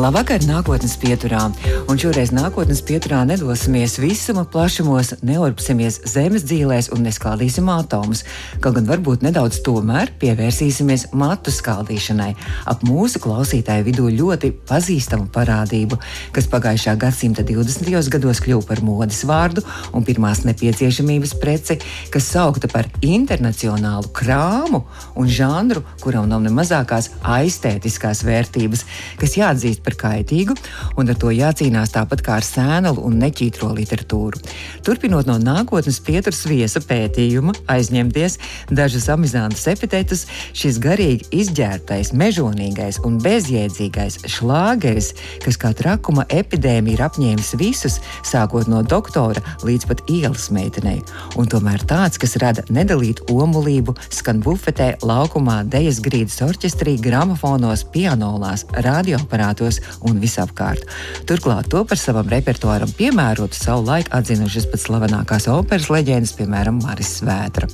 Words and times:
Labvakar, 0.00 0.40
nākotnes 0.48 0.94
pieturā. 0.96 1.42
Un 1.90 1.98
šoreiz 2.00 2.30
nākotnes 2.32 2.78
pieturā 2.88 3.18
nedosimies 3.28 3.98
visuma 4.00 4.46
plašumos, 4.48 5.10
neurpsimies 5.26 5.98
zemes 6.08 6.46
dzīvēs 6.48 6.86
un 6.94 7.02
neskaldīsim 7.04 7.68
atomus. 7.68 8.22
Kaut 8.64 8.78
gan 8.78 8.86
varbūt 8.88 9.26
nedaudz 9.26 9.58
tomēr 9.66 10.08
pievērsīsimies 10.22 11.10
matu 11.20 11.52
skaldīšanai, 11.52 12.30
ap 12.72 12.86
mūsu 12.88 13.20
klausītāju 13.20 13.84
vidū 13.90 14.06
ļoti 14.22 14.54
pazīstamu 14.70 15.28
parādību, 15.34 15.98
kas 16.32 16.48
pagājušā 16.48 16.96
gadsimta 17.04 17.44
20. 17.44 17.92
gados 18.16 18.40
kļuva 18.40 18.70
par 18.70 18.80
modes 18.86 19.20
vārdu 19.28 19.66
un 19.92 20.08
pirmās 20.08 20.46
nepieciešamības 20.48 21.36
preci, 21.44 21.76
kas 22.14 22.30
saukta 22.38 22.72
par 22.72 22.88
internacionālu 23.04 24.08
krāmu 24.16 24.86
un 25.20 25.28
žanru, 25.28 25.84
kuram 26.00 26.32
nav 26.32 26.40
ne 26.48 26.56
mazākās 26.56 27.12
aiztētiskās 27.36 28.24
vērtības, 28.24 28.88
kas 29.20 29.36
jāatzīst 29.36 29.84
par 29.90 29.98
kaitīgu, 29.98 30.54
un 30.98 31.10
ar 31.10 31.18
to 31.18 31.32
jācīnās 31.34 31.94
tāpat 31.94 32.22
kā 32.22 32.38
ar 32.38 32.46
sēnalu 32.46 33.02
un 33.06 33.18
neķītro 33.20 33.72
literatūru. 33.74 34.40
Turpinot 34.86 35.26
no 35.26 35.36
nākotnes 35.42 36.00
pieturas 36.04 36.44
viesa 36.46 36.82
pētījuma, 36.84 37.54
aizņemties 37.70 38.38
dažas 38.70 39.08
amizantas 39.10 39.66
epitetus, 39.70 40.26
šis 40.54 40.78
garīgi 40.82 41.28
izģērbtais, 41.42 42.12
mežonīgais 42.14 43.00
un 43.06 43.18
bezjēdzīgais 43.22 44.20
šlāgeris, 44.30 45.12
kas 45.44 45.58
kā 45.60 45.72
trakuma 45.76 46.26
epidēmija 46.30 46.98
ir 46.98 47.04
apņēmis 47.08 47.54
visus, 47.60 47.98
sākot 48.26 48.70
no 48.70 48.82
doktora 48.86 49.42
līdz 49.66 49.88
pat 49.90 50.04
ielas 50.10 50.48
meitenei, 50.54 51.00
un 51.40 51.50
tomēr 51.50 51.82
tāds, 51.90 52.20
kas 52.20 52.36
rada 52.42 52.64
nedalītu 52.70 53.26
omulību, 53.34 53.96
skan 54.14 54.42
bufetē, 54.44 54.92
laukumā, 55.06 55.60
dejas 55.70 56.00
grīdas 56.04 56.40
orķestrī, 56.46 56.96
gramofonos, 57.02 57.84
pianolās, 57.94 58.66
radioaparātos 58.86 59.79
un 60.06 60.20
visapkārt. 60.22 60.86
Turklāt 61.28 61.70
to 61.72 61.82
par 61.88 62.00
savam 62.00 62.28
repertuāram 62.30 62.90
piemērotu 62.96 63.58
savu 63.58 63.86
laiku 63.88 64.12
atzinušas 64.16 64.68
pat 64.70 64.84
slavenākās 64.84 65.48
operas 65.52 65.90
leģendas, 65.92 66.34
piemēram, 66.38 66.80
Maris 66.84 67.16
Svētra. 67.20 67.68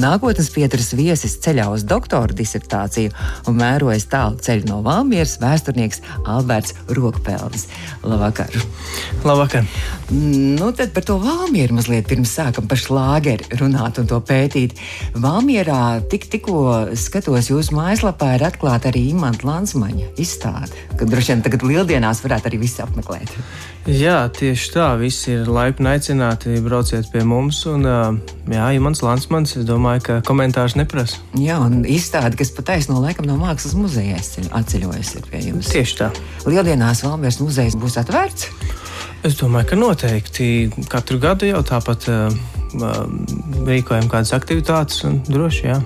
Nākotnes 0.00 0.50
pieturas 0.54 0.92
viesis 0.98 1.38
ceļā 1.44 1.68
uz 1.72 1.86
doktora 1.88 2.34
disertāciju 2.36 3.12
un 3.50 3.58
mērojas 3.58 4.08
tālu 4.12 4.40
ceļu 4.42 4.68
no 4.70 4.80
Valmieras 4.86 5.38
vēsturnieks 5.42 6.02
Alberts 6.26 6.76
Rokpelnis. 6.92 7.68
Labvakar! 8.04 8.56
Labvakar! 9.24 9.66
Nu, 10.12 10.72
tad 10.76 10.92
par 10.94 11.06
to 11.08 11.18
Valmieru 11.22 11.78
mazliet 11.78 12.08
pirms 12.10 12.34
sākam 12.36 12.68
par 12.68 12.80
šlāgeri 12.80 13.58
runāt 13.60 14.00
un 14.02 14.08
to 14.10 14.18
pētīt. 14.24 14.76
Valmierā 15.14 16.02
tik, 16.10 16.28
tikko 16.32 16.94
skatos 16.98 17.50
jūsu 17.52 17.76
mājaslapā 17.76 18.34
ir 18.36 18.46
atklāta 18.48 18.90
arī 18.92 19.06
Imanta 19.12 19.46
Lansmaņa 19.48 20.12
izstāde, 20.20 20.72
kad 20.98 21.10
droši 21.12 21.31
vien 21.32 21.42
tagad 21.44 21.64
lieldienās 21.64 22.20
varētu 22.24 22.50
arī 22.50 22.60
visi 22.62 22.82
apmeklēt. 22.84 23.32
Jā, 23.88 24.28
tieši 24.30 24.68
tā. 24.76 24.88
Visi 25.00 25.32
ir 25.34 25.48
laipni 25.50 25.90
aicināti, 25.90 26.54
brauciet 26.62 27.08
pie 27.12 27.24
mums. 27.26 27.64
Un, 27.70 27.86
jā, 28.52 28.68
ja 28.76 28.82
mans 28.84 29.02
Lansmans, 29.02 29.56
es 29.58 29.66
domāju, 29.66 30.04
ka 30.06 30.18
komentārs 30.28 30.76
neprasa. 30.78 31.18
Jā, 31.40 31.58
un 31.64 31.82
izstāde, 31.88 32.38
kas 32.38 32.52
pataisno 32.54 33.00
laikam 33.02 33.26
no 33.28 33.38
mākslas 33.40 33.74
muzeja 33.78 34.20
atceļojusies 34.20 35.26
pie 35.30 35.42
jums. 35.48 35.72
Tieši 35.72 35.98
tā. 36.02 36.12
Lieldienās 36.46 37.02
Valmieras 37.06 37.40
muzejs 37.42 37.78
būs 37.80 37.98
atvērts? 38.02 38.50
Es 39.26 39.38
domāju, 39.38 39.72
ka 39.72 39.78
noteikti 39.78 40.46
katru 40.90 41.18
gadu 41.22 41.50
jau 41.50 41.62
tāpat 41.66 42.08
uh, 42.10 42.28
rīkojam 43.66 44.10
kādas 44.10 44.34
aktivitātes 44.36 45.04
un 45.08 45.22
droši, 45.28 45.66
jā. 45.70 45.82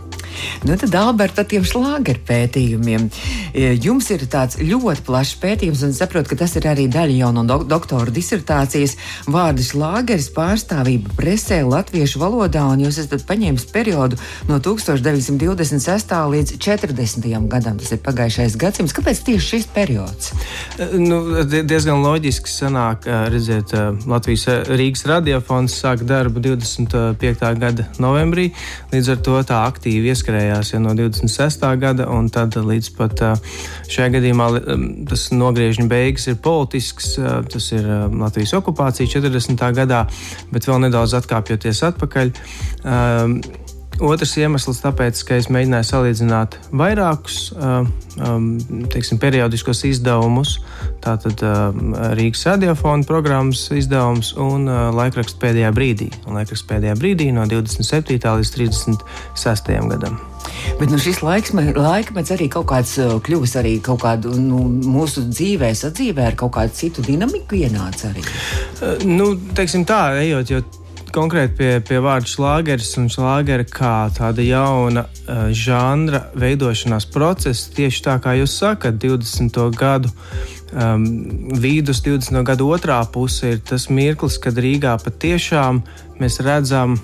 Nu, 0.67 0.77
tad, 0.77 0.95
Alberta, 0.99 1.37
par 1.47 1.51
tiem 1.51 1.65
šlāgeru 1.69 2.21
pētījumiem. 2.27 3.07
E, 3.55 3.69
jums 3.79 4.09
ir 4.11 4.25
tāds 4.31 4.59
ļoti 4.59 5.05
plašs 5.07 5.37
pētījums, 5.43 5.83
un 5.87 5.95
saprotu, 5.95 6.33
ka 6.33 6.41
tas 6.43 6.57
ir 6.59 6.67
arī 6.67 6.87
daļa 6.91 7.17
jau 7.21 7.31
no 7.37 7.45
dok 7.47 7.67
doktora 7.71 8.11
disertācijas. 8.11 8.97
Vārdu 9.31 9.63
šlāgeris 9.63 10.31
pārstāvība 10.35 11.15
presē 11.19 11.61
latviešu 11.67 12.19
valodā, 12.23 12.65
un 12.73 12.83
jūs 12.87 12.99
esat 13.05 13.23
paņēmis 13.29 13.69
periodu 13.71 14.19
no 14.51 14.59
1926. 14.65 16.17
līdz 16.35 16.57
40. 16.59 17.31
gadam. 17.53 17.79
Tas 17.79 17.95
ir 17.95 18.03
pagājušais 18.03 18.59
gadsimts. 18.59 18.97
Kāpēc 18.97 19.23
tieši 19.29 19.47
šis 19.53 19.69
periods? 19.77 20.33
E, 20.81 20.91
nu, 20.99 21.21
diezgan 21.47 22.03
loģiski 22.03 22.51
sanāk, 22.51 23.07
e, 23.07 23.23
redziet, 23.35 23.77
Latvijas 24.07 24.67
Rīgas 24.73 25.07
radiofons 25.09 25.79
sāk 25.83 26.03
darbu 26.09 26.43
25. 26.43 27.53
gada 27.61 27.89
novembrī, 28.03 28.51
līdz 28.93 29.15
ar 29.15 29.23
to 29.27 29.39
tā 29.47 29.63
aktīvi 29.69 30.11
ieskatās 30.11 30.26
ieskrējās 30.27 30.73
ja, 30.75 30.81
no 30.83 30.95
26. 30.97 31.67
gada, 31.79 32.09
un 32.11 32.29
tad 32.33 32.57
līdz 32.57 32.89
pat 32.97 33.23
šajā 33.87 34.09
gadījumā 34.17 34.49
tas 35.09 35.29
nogriežņu 35.31 35.87
beigas 35.91 36.27
ir 36.27 36.41
politisks, 36.43 37.15
tas 37.53 37.71
ir 37.73 37.87
Latvijas 38.11 38.57
okupācija 38.59 39.07
40. 39.07 39.63
gadā, 39.77 40.07
bet 40.51 40.67
vēl 40.67 40.83
nedaudz 40.87 41.15
atkāpjoties 41.21 41.85
atpakaļ. 41.93 42.35
Otrs 43.97 44.35
iemesls, 44.37 44.83
tāpēc, 44.85 45.21
ka 45.25 45.39
es 45.41 45.47
mēģināju 45.53 45.87
salīdzināt 45.89 46.59
vairākus 46.77 47.49
um, 47.57 48.59
teiksim, 48.93 49.17
periodiskos 49.23 49.81
izdevumus, 49.89 50.59
tātad 51.05 51.41
um, 51.47 51.95
Rīgas 52.19 52.45
radiofona 52.51 53.07
programmas 53.09 53.65
izdevums 53.73 54.35
un 54.37 54.69
uh, 54.69 54.91
laikraksts 54.97 55.41
pēdējā 55.41 55.73
brīdī. 55.77 56.11
Un 56.27 56.37
laikraksts 56.37 56.69
pēdējā 56.69 56.97
brīdī 57.01 57.31
no 57.33 57.49
27. 57.49 58.21
līdz 58.21 58.55
36. 58.59 59.75
gadam. 59.95 60.21
Bet 60.77 60.93
nu, 60.93 61.01
šis 61.01 61.23
laiks, 61.25 61.57
laikmets 61.57 62.37
arī 62.37 62.51
kaut 62.53 62.69
kāds 62.69 62.99
kļuvis 63.01 63.57
arī 63.63 63.79
kaut 63.85 64.05
kādu 64.05 64.37
nu, 64.37 64.67
mūsu 64.69 65.25
dzīvē, 65.31 65.73
sadzīvē 65.73 66.31
ar 66.31 66.37
kaut 66.39 66.53
kādu 66.59 66.77
citu 66.77 67.05
dinamiku 67.07 67.57
ienāca 67.65 68.13
arī. 68.13 68.25
Uh, 68.77 69.07
nu, 69.09 69.33
teiksim 69.57 69.89
tā, 69.89 70.11
ejot, 70.21 70.53
jo 70.53 70.67
konkrēti 71.15 71.57
pie, 71.59 71.71
pie 71.85 71.99
vārda 72.03 72.31
šlāgeris 72.31 72.95
un 73.01 73.09
šlāgera 73.13 73.67
kā 73.69 73.95
tāda 74.17 74.45
jauna 74.45 75.07
uh, 75.07 75.49
žanra 75.55 76.27
veidošanās 76.39 77.09
procesa, 77.13 77.73
tieši 77.77 78.05
tā 78.07 78.17
kā 78.23 78.37
jūs 78.41 78.57
sakat, 78.61 78.99
20. 79.03 79.61
gadu. 79.77 80.13
Um, 80.77 81.05
vidus 81.63 82.01
20. 82.03 82.41
gada 82.47 82.65
otrā 82.67 82.99
puse 83.13 83.55
ir 83.55 83.61
tas 83.63 83.87
mirklis, 83.87 84.41
kad 84.43 84.59
Rīgā 84.59 84.97
patiešām 85.05 85.85
mēs 86.19 86.41
redzam 86.43 86.97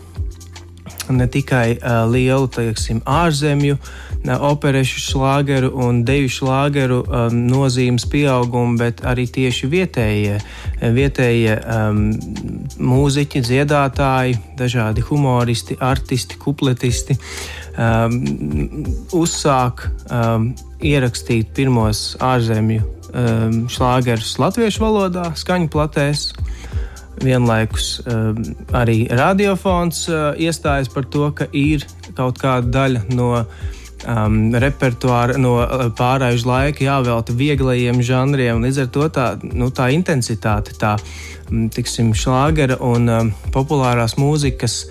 ne 1.12 1.26
tikai 1.30 1.76
uh, 1.76 2.04
lielu 2.10 2.48
teiksim, 2.52 3.02
ārzemju 3.08 3.78
operešu 4.22 5.00
šlāgeru 5.02 5.72
un 5.82 6.04
deju 6.06 6.30
šlāgeru 6.30 7.00
um, 7.02 7.38
nozīmes 7.50 8.06
pieaugumu, 8.06 8.78
bet 8.78 9.02
arī 9.02 9.26
tieši 9.26 9.70
vietējie, 9.72 10.36
vietējie 10.94 11.56
um, 11.58 12.04
mūziķi, 12.78 13.42
dziedātāji, 13.48 14.38
dažādi 14.58 15.02
humoristi, 15.08 15.76
artisti, 15.82 16.38
kupletisti 16.38 17.18
um, 17.74 18.18
uzsāk 19.18 19.88
um, 20.06 20.52
ierakstīt 20.82 21.50
pirmos 21.56 22.12
ārzemju 22.22 22.82
um, 22.82 23.62
šlāgerus 23.72 24.36
latviešu 24.42 24.86
valodā, 24.86 25.32
skaņu 25.38 25.70
platēs 25.72 26.28
vienlaikus 27.20 27.98
uh, 28.06 28.32
arī 28.76 29.04
radiofons 29.10 30.06
uh, 30.08 30.32
iestājas 30.40 30.90
par 30.92 31.06
to, 31.12 31.28
ka 31.36 31.48
ir 31.52 31.84
kaut 32.16 32.40
kāda 32.40 32.72
daļa 32.72 33.04
no 33.12 33.28
um, 34.06 34.38
repertuāra, 34.54 35.36
no 35.40 35.56
uh, 35.60 35.86
pārāžu 35.98 36.48
laika 36.48 36.84
jāvelta 36.86 37.36
vieglajiem 37.36 38.02
žanriem. 38.04 38.62
Līdz 38.64 38.84
ar 38.84 38.90
to 38.94 39.08
tā, 39.12 39.28
nu, 39.52 39.70
tā 39.74 39.90
intensitāte, 39.94 40.76
tā 40.78 40.96
tiksim, 41.74 42.14
šlāgera 42.16 42.78
un 42.80 43.08
um, 43.12 43.32
populārās 43.54 44.16
mūzikas 44.20 44.84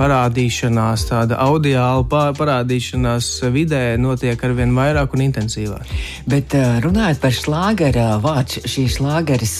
parādīšanās, 0.00 1.04
tāda 1.10 1.38
audiāla 1.44 2.04
parādīšanās 2.38 3.28
vidē 3.52 3.82
notiek 4.00 4.40
ar 4.46 4.54
vien 4.56 4.72
vairāk 4.76 5.16
un 5.16 5.24
intensīvāk. 5.26 5.90
Bet 6.30 6.54
runājot 6.84 7.20
par 7.20 7.34
šlāgera 7.36 8.06
vārdu, 8.22 8.62
šī 8.70 8.86
šlāgeres 8.96 9.56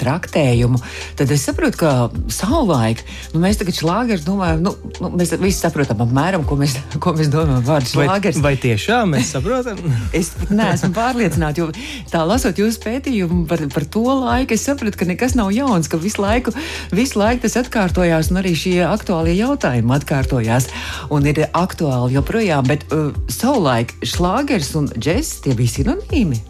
traktējumu, 0.00 0.80
tad 1.18 1.34
es 1.34 1.44
saprotu, 1.46 1.80
ka 1.84 1.92
savulaik 2.32 3.04
nu, 3.34 3.42
mēs 3.44 3.60
tagad 3.60 3.78
šlāgeris 3.78 4.26
domājam, 4.26 4.64
nu, 4.66 4.74
nu, 5.02 5.12
mēs 5.20 5.34
visi 5.38 5.60
saprotam 5.60 6.02
apmēram, 6.06 6.46
ko 6.48 6.58
mēs, 6.60 6.76
ko 7.02 7.14
mēs 7.18 7.30
domājam 7.32 7.66
vārdu 7.68 7.94
šlāgeris. 7.94 8.40
Vai, 8.40 8.54
vai 8.56 8.64
tiešām 8.64 9.14
mēs 9.14 9.34
saprotam? 9.36 9.78
es 10.20 10.32
neesmu 10.50 10.92
pārliecināta, 10.96 11.62
jo 11.62 11.70
tā 12.10 12.24
lasot 12.26 12.58
jūsu 12.58 12.82
pētījumu 12.86 13.44
par, 13.50 13.62
par 13.70 13.86
to 13.86 14.06
laiku, 14.08 14.56
es 14.56 14.66
sapratu, 14.66 14.98
ka 14.98 15.08
nekas 15.08 15.38
nav 15.38 15.52
jauns, 15.54 15.90
ka 15.90 16.00
visu 16.00 16.24
laiku, 16.24 16.54
visu 16.94 17.20
laiku 17.20 17.46
tas 17.46 17.58
atkārtojās 17.62 18.32
un 18.32 18.42
arī 18.42 18.56
šie 18.58 18.78
aktuālie 18.88 19.38
jautājumi 19.38 19.59
jautājumi 19.60 19.96
atkārtojās 19.98 20.70
un 21.12 21.26
ir 21.28 21.44
aktuāli 21.52 22.16
joprojām, 22.16 22.64
bet 22.64 22.86
uh, 22.92 23.12
savulaik 23.28 23.92
šlāgers 24.02 24.74
un 24.76 24.88
džeks 24.96 25.42
tie 25.44 25.54
bija 25.54 25.76
sinonīmi. 25.80 26.40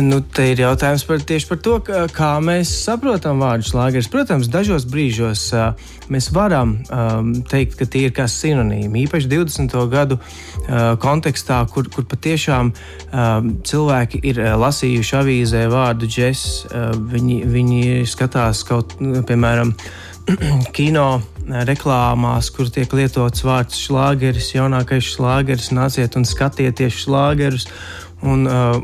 Nu, 0.00 0.22
te 0.22 0.46
ir 0.52 0.62
jautājums 0.62 1.02
par, 1.04 1.20
tieši 1.20 1.48
par 1.50 1.58
to, 1.60 1.74
kā, 1.84 2.28
mēs 2.40 2.70
saprotam 2.86 3.42
vārdu 3.42 3.66
šlāgeris. 3.68 4.08
Protams, 4.08 4.48
dažos 4.48 4.86
brīžos 4.88 5.42
uh, 5.52 5.90
mēs 6.08 6.30
varam 6.32 6.78
um, 6.88 7.34
teikt, 7.44 7.76
ka 7.76 7.84
tie 7.84 8.06
ir 8.08 8.14
kā 8.16 8.24
sinonīmi. 8.30 9.04
Īpaši 9.04 9.28
20. 9.28 9.76
gadu 9.92 10.16
uh, 10.16 10.94
kontekstā, 11.02 11.60
kur, 11.68 11.90
kur 11.92 12.08
patiešām 12.08 12.72
um, 12.72 13.52
cilvēki 13.68 14.22
ir 14.24 14.40
lasījuši 14.64 15.20
avīzē 15.20 15.66
vārdu 15.72 16.08
džeks, 16.08 16.48
uh, 16.70 16.88
viņi, 17.12 17.42
viņi 17.52 17.84
skatās 18.08 18.64
kaut, 18.64 18.96
piemēram, 19.28 19.76
kino 20.76 21.08
reklāmās, 21.44 22.50
kur 22.54 22.70
tiek 22.72 22.92
lietots 22.96 23.44
vārds 23.44 23.80
šlāgeris, 23.84 24.54
jaunākais 24.54 25.04
šlāgeris, 25.14 25.72
nāciet 25.76 26.16
un 26.16 26.24
skatieties 26.24 27.04
šlāgerus. 27.04 27.68
Un, 28.24 28.46
uh, 28.48 28.78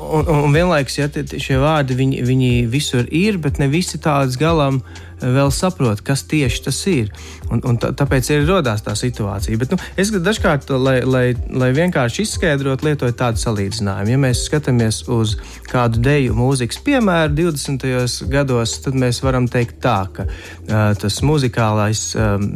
un, 0.00 0.30
un 0.32 0.54
vienlaikus 0.54 0.96
ja, 0.98 1.08
šie 1.12 1.58
vārdi 1.60 1.96
viņi, 1.98 2.22
viņi 2.24 2.52
visur 2.72 3.08
ir, 3.12 3.36
bet 3.42 3.60
ne 3.60 3.68
visi 3.68 4.00
tādas 4.00 4.38
galam 4.40 4.80
eh, 4.80 5.05
vēl 5.20 5.50
saprot, 5.54 6.00
kas 6.04 6.24
tieši 6.28 6.62
tas 6.66 6.78
ir. 6.90 7.10
Un, 7.50 7.62
un 7.68 7.78
tā, 7.80 7.92
tāpēc 7.96 8.28
ir 8.32 8.46
radās 8.48 8.84
tā 8.84 8.94
situācija. 8.98 9.58
Bet, 9.60 9.72
nu, 9.72 9.78
es 10.00 10.12
dažkārt, 10.12 10.70
lai, 10.82 10.98
lai, 11.06 11.24
lai 11.50 11.70
vienkārši 11.76 12.26
izskaidrotu, 12.26 12.88
lietoju 12.88 13.16
tādu 13.16 13.40
salīdzinājumu. 13.42 14.12
Ja 14.12 14.20
mēs 14.26 14.44
skatāmies 14.48 15.02
uz 15.12 15.36
kādu 15.70 16.02
deju 16.04 16.36
mūzikas 16.36 16.80
piemēru 16.86 17.36
20. 17.38 17.86
gados, 18.32 18.78
tad 18.84 18.98
mēs 18.98 19.22
varam 19.24 19.48
teikt 19.50 19.80
tā, 19.84 19.98
ka 20.12 20.28
uh, 20.28 20.92
tas 21.00 21.20
muzikālais 21.24 22.08
um, 22.18 22.50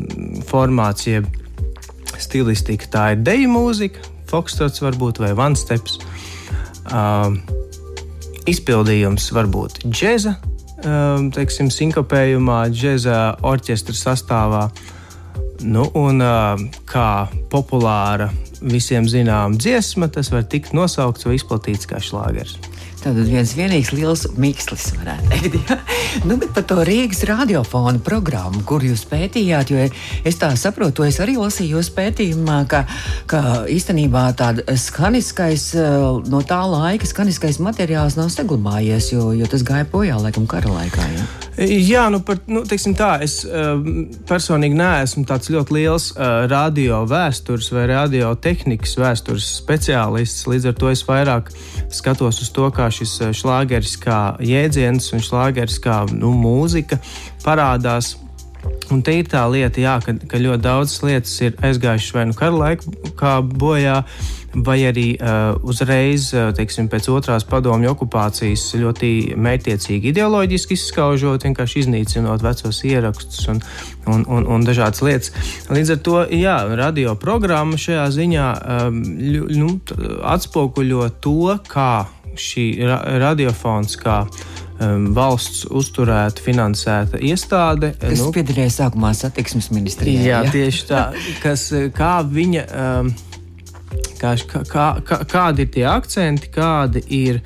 formāts, 0.51 1.09
jeb 1.09 1.29
stilistika, 2.21 2.91
tā 2.93 3.07
ir 3.15 3.25
deju 3.25 3.49
mūzika, 3.55 4.05
fokstrots 4.31 4.83
varbūt 4.85 5.23
vai 5.23 5.33
vansteps. 5.39 6.01
Uh, 6.91 7.37
izpildījums 8.51 9.31
var 9.37 9.49
būt 9.51 9.85
džēza, 9.87 10.35
teiksim, 11.35 11.71
sinkopējumā, 11.73 12.63
džēza 12.73 13.19
orķestra 13.47 13.97
sastāvā. 13.97 14.65
Nu, 15.61 15.85
un 15.99 16.25
uh, 16.25 16.61
kā 16.89 17.29
populāra, 17.53 18.31
visiem 18.61 19.09
zināma 19.09 19.61
dziesma, 19.61 20.09
tas 20.13 20.31
var 20.33 20.47
tikt 20.49 20.73
nosaukts 20.77 21.27
vai 21.29 21.37
izplatīts 21.37 21.89
kā 21.89 22.01
šlāgers. 22.01 22.57
Tātad 23.01 23.29
viens 23.31 23.53
vienīgs 23.57 23.93
liels 23.97 24.27
mikslis, 24.41 24.91
varētu 24.99 25.31
teikt. 25.33 25.57
Ja? 25.71 25.79
nu, 26.29 26.37
bet 26.41 26.53
par 26.57 26.67
to 26.69 26.81
Rīgas 26.85 27.23
radiofona 27.29 28.01
programmu, 28.05 28.61
kur 28.69 28.85
jūs 28.85 29.07
pētījāt, 29.09 29.73
jo 29.73 29.87
es 30.27 30.41
tā 30.41 30.51
saprotu, 30.61 31.07
es 31.09 31.21
arī 31.23 31.39
lasīju 31.39 31.79
jūsu 31.79 31.95
pētījumā, 31.97 32.59
ka, 32.71 32.85
ka 33.31 33.43
īstenībā 33.73 34.27
tāds 34.37 34.85
skaniskais, 34.85 35.71
no 36.31 36.43
tā 36.45 36.61
laika 36.69 37.09
skaniskais 37.09 37.61
materiāls 37.63 38.19
nav 38.21 38.29
saglabājies, 38.35 39.13
jo, 39.15 39.31
jo 39.37 39.49
tas 39.51 39.65
gāja 39.67 39.89
bojā 39.89 40.21
laikam 40.21 40.49
kara 40.51 40.73
laikā. 40.81 41.13
Ja? 41.17 41.29
Jā, 41.61 42.07
nu, 42.09 42.23
par, 42.25 42.39
nu 42.49 42.63
tā, 42.65 43.11
es 43.25 43.41
uh, 43.45 43.81
personīgi 44.29 44.79
neesmu 44.79 45.27
tāds 45.29 45.51
ļoti 45.53 45.75
liels 45.77 46.07
uh, 46.15 46.47
radio 46.49 47.03
vēstures 47.11 47.69
vai 47.75 47.85
radio 47.91 48.31
tehnikas 48.33 48.95
vēstures 48.97 49.49
speciālists. 49.59 50.47
Līdz 50.49 50.71
ar 50.71 50.79
to 50.81 50.93
es 50.93 51.03
vairāk 51.05 51.51
skatos 51.93 52.41
uz 52.41 52.53
to, 52.57 52.71
kā 52.73 52.90
šis 52.95 53.17
šlāgeris, 53.41 53.97
kā 54.03 54.21
jēdziens 54.45 55.13
un 55.17 55.25
šlāgeris 55.25 55.79
kā 55.83 56.03
nu, 56.13 56.35
mūzika 56.37 57.01
parādās. 57.45 58.17
Un 58.91 59.01
te 59.07 59.15
ir 59.17 59.29
tā 59.31 59.45
lieta, 59.49 59.81
jā, 59.81 59.95
ka, 60.05 60.17
ka 60.29 60.41
ļoti 60.41 60.65
daudzas 60.65 61.01
lietas 61.07 61.33
ir 61.47 61.57
aizgājušas 61.65 62.15
vai 62.17 62.25
nu 62.29 62.37
kara 62.37 62.59
laikā 62.59 63.35
bojā, 63.47 64.01
vai 64.67 64.81
arī 64.89 65.07
uh, 65.15 65.55
uzreiz, 65.63 66.33
uh, 66.35 66.51
teiksim, 66.57 66.89
pēc 66.91 67.07
otrās 67.13 67.47
padomju 67.47 67.93
okupācijas 67.93 68.65
ļoti 68.81 69.11
mērķiecīgi 69.39 70.11
ideoloģiski 70.11 70.75
izskaužot, 70.75 71.47
vienkārši 71.47 71.85
iznīcinot 71.85 72.43
vecos 72.43 72.83
ierakstus 72.89 73.47
un, 73.53 73.63
un, 74.11 74.27
un, 74.27 74.49
un 74.57 74.67
dažādas 74.67 75.05
lietas. 75.07 75.33
Līdz 75.71 75.95
ar 75.95 76.03
to, 76.07 76.17
jā, 76.35 76.57
radioprogramma 76.83 77.79
šajā 77.79 78.09
ziņā 78.19 78.49
um, 78.59 79.03
nu, 79.55 79.77
atspoguļo 80.35 81.13
to, 81.23 81.55
kā 81.71 81.93
šī 82.39 82.67
ra 82.87 83.01
radiofons, 83.23 83.97
kā 84.01 84.23
um, 84.25 85.11
valsts 85.17 85.65
uzturēta, 85.71 86.43
finansēta 86.45 87.21
iestāde. 87.23 87.95
Tas 88.01 88.21
nu, 88.21 88.31
piederēja 88.35 88.77
sākumā 88.83 89.13
satiksmes 89.17 89.71
ministrijai. 89.75 90.27
Jā, 90.27 90.45
jā, 90.47 90.55
tieši 90.55 90.87
tā. 90.91 91.03
Kas, 91.43 91.71
kā 91.97 92.21
viņa. 92.27 92.69
Um, 92.85 93.13
Kā, 94.21 94.37
kā, 94.47 94.85
kā, 95.03 95.17
kādi 95.27 95.65
ir 95.65 95.71
tie 95.75 95.83
akcenti, 95.89 96.51
kādi 96.53 97.01
ir, 97.17 97.39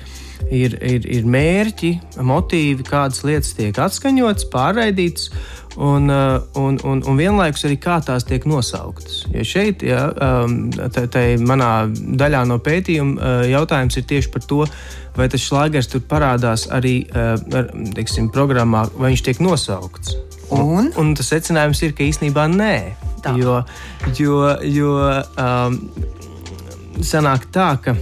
ir, 0.53 0.75
ir, 0.83 1.05
ir 1.07 1.25
mērķi, 1.31 1.89
motīvi, 2.21 2.83
kādas 2.85 3.23
lietas 3.25 3.53
tiek 3.57 3.79
atskaņotas, 3.81 4.45
pārraidītas. 4.51 5.31
Un, 5.75 6.07
uh, 6.07 6.39
un, 6.55 6.77
un, 6.87 7.01
un 7.03 7.17
vienlaikus 7.19 7.65
arī 7.67 7.75
kā 7.83 7.97
tās 8.03 8.23
tiek 8.23 8.45
nosauktas. 8.47 9.25
Jo 9.33 9.43
šeit, 9.43 9.83
ja, 9.83 10.05
um, 10.07 10.69
tā 10.71 11.25
manā 11.43 11.71
daļā 11.91 12.45
no 12.47 12.61
pētījuma 12.63 13.15
uh, 13.19 13.41
jautājums 13.51 13.99
ir 13.99 14.07
tieši 14.07 14.31
par 14.31 14.45
to, 14.47 14.61
vai 15.17 15.27
tas 15.31 15.43
šlāgers 15.43 15.91
tur 15.91 16.05
parādās 16.07 16.69
arī 16.71 17.01
uh, 17.11 17.35
teiksim, 17.95 18.31
programmā, 18.31 18.85
vai 18.95 19.11
viņš 19.11 19.25
tiek 19.27 19.43
nosaukts. 19.43 20.15
Un? 20.53 20.63
Un, 20.63 20.91
un 21.01 21.13
tas 21.17 21.33
secinājums 21.33 21.83
ir, 21.83 21.95
ka 21.97 22.07
īstenībā 22.07 22.47
nē. 22.53 22.75
Tā. 23.25 23.33
Jo, 23.41 23.59
jo, 24.15 24.41
jo 24.69 24.95
um, 25.41 25.79
sanāk 27.03 27.49
tā, 27.51 27.71
ka 27.81 27.97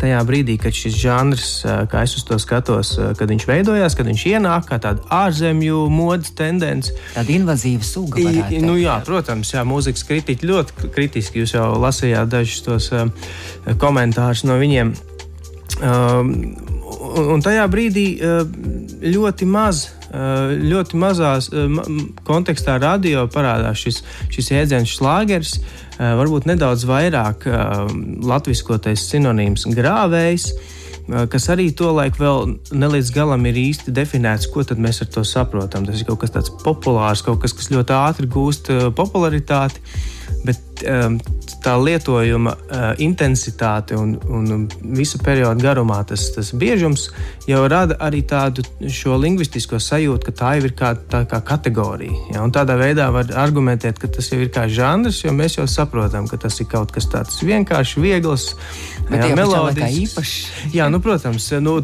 tajā 0.00 0.20
brīdī, 0.28 0.56
kad 0.60 0.74
šis 0.76 0.96
žanrs, 0.98 1.50
kā 1.90 2.04
es 2.06 2.16
uz 2.18 2.24
to 2.28 2.38
skatos, 2.42 2.94
kad 3.18 3.30
viņš 3.30 3.46
veidojās, 3.48 3.96
kad 3.98 4.08
viņš 4.08 4.24
ienāk 4.32 4.68
kā 4.70 4.78
tāda 4.82 5.04
ārzemju 5.14 5.84
modes 5.92 6.32
tendence. 6.38 6.94
Tāda 7.16 7.34
invazīva 7.34 7.86
suga. 7.86 8.22
I, 8.22 8.62
nu, 8.64 8.78
jā, 8.80 8.98
protams, 9.06 9.52
jā, 9.54 9.64
mūzikas 9.68 10.06
kritiķi 10.08 10.48
ļoti 10.52 10.94
kritiski. 10.94 11.42
Jūs 11.44 11.56
jau 11.58 11.68
lasījāt 11.82 12.32
dažus 12.32 12.64
tos 12.66 12.90
komentārus 13.82 14.46
no 14.48 14.58
viņiem. 14.60 14.94
Un 17.28 17.44
tajā 17.44 17.68
brīdī 17.70 18.08
ļoti 19.14 19.48
maz 19.48 19.86
ļoti 20.08 20.96
mazās 20.96 21.50
kontekstā 22.24 22.78
radio 22.80 23.26
parādās 23.32 23.82
šis, 23.82 24.02
šis 24.32 24.50
jēdziens 24.54 24.94
šlāgers, 24.96 25.58
varbūt 25.98 26.46
nedaudz 26.46 26.86
vairāk 26.88 27.46
latviskotais 28.24 29.08
sinonīms 29.10 29.66
grāvējs 29.74 30.52
kas 31.32 31.46
arī 31.52 31.70
tolaik 31.72 32.18
vēl 32.20 32.54
nelīdz 32.76 33.10
galam 33.14 33.46
ir 33.48 33.56
īsti 33.56 33.94
definēts, 33.96 34.48
ko 34.52 34.64
mēs 34.76 35.00
ar 35.02 35.08
to 35.14 35.24
saprotam. 35.24 35.86
Tas 35.88 36.02
ir 36.02 36.08
kaut 36.08 36.20
kas 36.20 36.34
tāds 36.34 36.52
populārs, 36.64 37.22
kaut 37.24 37.40
kas, 37.42 37.54
kas 37.56 37.70
ļoti 37.72 37.96
ātri 37.96 38.28
gūst 38.28 38.68
popularitāti, 38.96 39.80
bet 40.44 40.84
um, 40.84 41.16
tā 41.64 41.74
lietojuma 41.80 42.54
uh, 42.54 42.90
intensitāte 43.02 43.96
un, 43.98 44.14
un 44.28 44.66
visu 44.96 45.20
periodu 45.22 45.64
garumā 45.64 46.00
tas, 46.08 46.28
tas 46.34 46.52
biežums 46.56 47.08
jau 47.48 47.62
rada 47.70 47.96
arī 48.04 48.22
tādu 48.28 48.64
lingvistisko 48.78 49.80
sajūtu, 49.82 50.28
ka 50.28 50.34
tā 50.36 50.52
jau 50.58 50.68
ir 50.68 50.74
kā, 50.76 50.92
tā 51.10 51.22
kā 51.28 51.40
kategorija. 51.44 52.14
Ja? 52.34 52.42
Un 52.44 52.52
tādā 52.54 52.76
veidā 52.78 53.08
var 53.14 53.30
argumentēt, 53.40 53.98
ka 54.00 54.10
tas 54.12 54.30
jau 54.32 54.40
ir 54.42 54.52
kā 54.54 54.66
žanrs, 54.70 55.22
jo 55.24 55.32
mēs 55.34 55.58
jau 55.58 55.66
saprotam, 55.70 56.28
ka 56.28 56.38
tas 56.40 56.58
ir 56.60 56.68
kaut 56.70 56.92
kas 56.94 57.08
tāds 57.10 57.40
vienkārši 57.44 58.02
viegls, 58.04 58.50
jā, 59.08 59.30
melodisks. 59.36 60.34
Jā, 60.74 60.88
nu, 60.92 61.00
protams, 61.04 61.48
nu, 61.64 61.78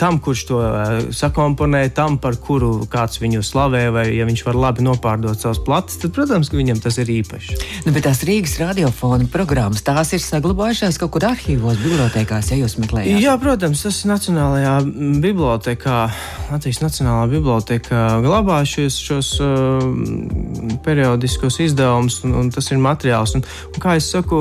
tam, 0.00 0.20
kurš 0.22 0.44
to 0.50 0.60
uh, 0.62 1.10
sakomponē, 1.14 1.88
tam, 1.94 2.20
par 2.22 2.38
kuru 2.42 2.86
kāds 2.90 3.20
viņu 3.22 3.42
slavē, 3.46 3.88
vai 3.94 4.06
ja 4.14 4.28
viņš 4.28 4.44
var 4.46 4.60
labi 4.68 4.86
nopārdot 4.86 5.38
savus 5.40 5.60
platus, 5.66 5.98
tad, 6.02 6.14
protams, 6.16 6.50
ka 6.52 6.58
viņam 6.58 6.82
tas 6.84 7.00
ir 7.02 7.10
īpašs. 7.18 7.66
Nu, 7.86 7.94
bet 7.94 8.06
tās 8.06 8.22
Rīgas 8.28 8.58
radiofona 8.62 9.17
programmas, 9.26 9.82
tās 9.82 10.12
ir 10.14 10.22
saglabājušās 10.22 10.98
kaut 11.00 11.10
kur 11.16 11.26
arhīvos, 11.28 11.80
bibliotekās, 11.82 12.52
ja 12.52 12.58
jūs 12.60 12.76
meklējat? 12.78 13.18
Jā, 13.22 13.34
protams, 13.40 13.82
tas 13.82 13.98
ir 14.04 14.12
Nacionālajā 14.12 14.74
bibliotekā, 15.24 15.96
Latvijas 16.52 16.80
Nacionālā 16.80 17.26
biblioteka 17.32 18.02
glabā 18.24 18.60
šos, 18.68 18.98
šos 19.02 19.30
uh, 19.44 19.82
periodiskos 20.84 21.58
izdevumus, 21.64 22.20
un, 22.26 22.36
un 22.38 22.52
tas 22.54 22.70
ir 22.70 22.80
materiāls. 22.82 23.34
Un, 23.38 23.44
un 23.72 23.82
kā 23.82 23.96
es 23.98 24.08
saku, 24.12 24.38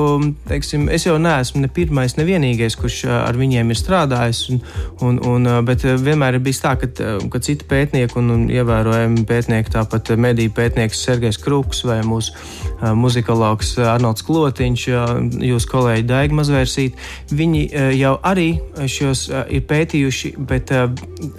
teiksim, 0.48 0.88
es 0.94 1.08
jau 1.08 1.18
neesmu 1.22 1.64
ne 1.64 1.72
pirmais, 1.74 2.18
ne 2.20 2.28
vienīgais, 2.28 2.78
kurš 2.80 3.02
uh, 3.08 3.16
ar 3.24 3.40
viņiem 3.40 3.74
ir 3.74 3.82
strādājis, 3.82 4.44
un, 4.54 4.62
un, 5.02 5.20
un, 5.34 5.50
uh, 5.50 5.60
bet 5.68 5.88
uh, 5.88 5.98
vienmēr 6.02 6.38
ir 6.38 6.46
bijis 6.46 6.62
tā, 6.64 6.76
ka, 6.80 6.92
ka 7.34 7.44
citi 7.44 7.68
pētnieki 7.68 8.20
un, 8.22 8.32
un 8.36 8.46
ievērojami 8.54 9.26
pētnieki, 9.28 9.74
tāpat 9.76 10.14
mediju 10.20 10.54
pētnieks 10.58 11.04
Sergejs 11.08 11.42
Kruks 11.44 11.84
vai 11.88 12.00
mūsu 12.08 12.36
uh, 12.36 12.94
muzikologs 12.98 13.76
Arnolds 13.82 14.26
Klotiņš, 14.28 14.67
jūs 14.76 15.68
kolēģi 15.72 16.06
Daiga 16.10 16.38
Mazvērsīt, 16.38 17.00
viņi 17.32 17.64
jau 17.98 18.14
arī 18.28 18.50
šos 18.92 19.28
ir 19.32 19.64
pētījuši, 19.70 20.34
bet 20.50 20.74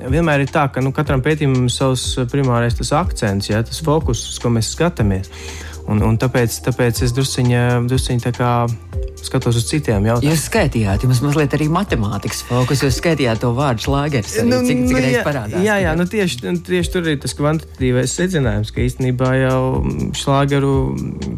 vienmēr 0.09 0.47
ir 0.47 0.53
tā, 0.55 0.69
ka 0.73 0.83
nu, 0.85 0.95
katram 0.97 1.23
pētījumam 1.25 1.69
ir 1.69 1.75
savs 1.75 2.15
primārais 2.33 2.79
tas 2.79 2.95
akcents, 2.97 3.51
ja, 3.53 3.63
tas 3.67 3.83
fokus, 3.85 4.25
uz 4.33 4.39
ko 4.43 4.53
mēs 4.55 4.73
skatāmies. 4.75 5.33
Un, 5.89 6.03
un 6.05 6.19
tāpēc, 6.21 6.61
tāpēc 6.67 7.03
es 7.07 7.15
drusciņā 7.17 7.63
skatos 9.25 9.57
uz 9.59 9.67
citiem 9.69 10.07
jautājumiem. 10.07 10.35
Jūs 10.35 10.45
skaitījāt, 10.49 11.05
jums 11.05 11.21
mazliet 11.25 11.55
arī 11.57 11.69
matemātikas 11.73 12.43
fokus, 12.47 12.83
jūs 12.85 12.99
skaitījāt 13.01 13.43
to 13.43 13.51
vārdu 13.57 13.87
šlāgeris. 13.87 14.37
Nu, 14.47 14.61
cik 14.63 14.83
cik 14.85 14.95
nu, 14.95 15.01
reizes 15.03 15.27
parādās? 15.27 15.65
Jā, 15.65 15.79
jā 15.83 15.95
nu 15.99 16.07
tieši, 16.11 16.53
tieši 16.67 16.93
tur 16.95 17.09
ir 17.13 17.19
tas 17.23 17.35
kvantitatīvais 17.39 18.15
secinājums, 18.19 18.73
ka 18.75 18.85
īstenībā 18.85 19.33
jau 19.43 19.63
šlāgeru, 20.19 20.75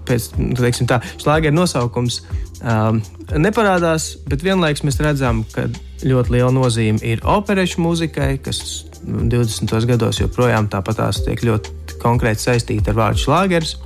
pēc, 0.08 0.30
nu, 0.40 0.58
teiksim 0.60 0.90
tā, 0.90 1.00
šlāgeru 1.22 1.56
nosaukums 1.56 2.20
um, 2.60 3.00
neparādās, 3.40 4.12
bet 4.28 4.44
vienlaikus 4.46 4.84
mēs 4.86 5.00
redzam, 5.04 5.44
ka 5.54 5.68
ļoti 6.06 6.36
liela 6.36 6.52
nozīme 6.54 7.00
ir 7.06 7.24
operešu 7.28 7.82
mūzikai, 7.84 8.34
kas 8.44 8.60
20. 9.04 9.72
gados 9.88 10.20
joprojām 10.20 10.68
tāpatās 10.72 11.24
tiek 11.24 11.40
ļoti 11.46 11.96
konkrēti 12.00 12.48
saistīta 12.48 12.92
ar 12.92 13.00
vārdu 13.00 13.24
šlāgeris 13.24 13.78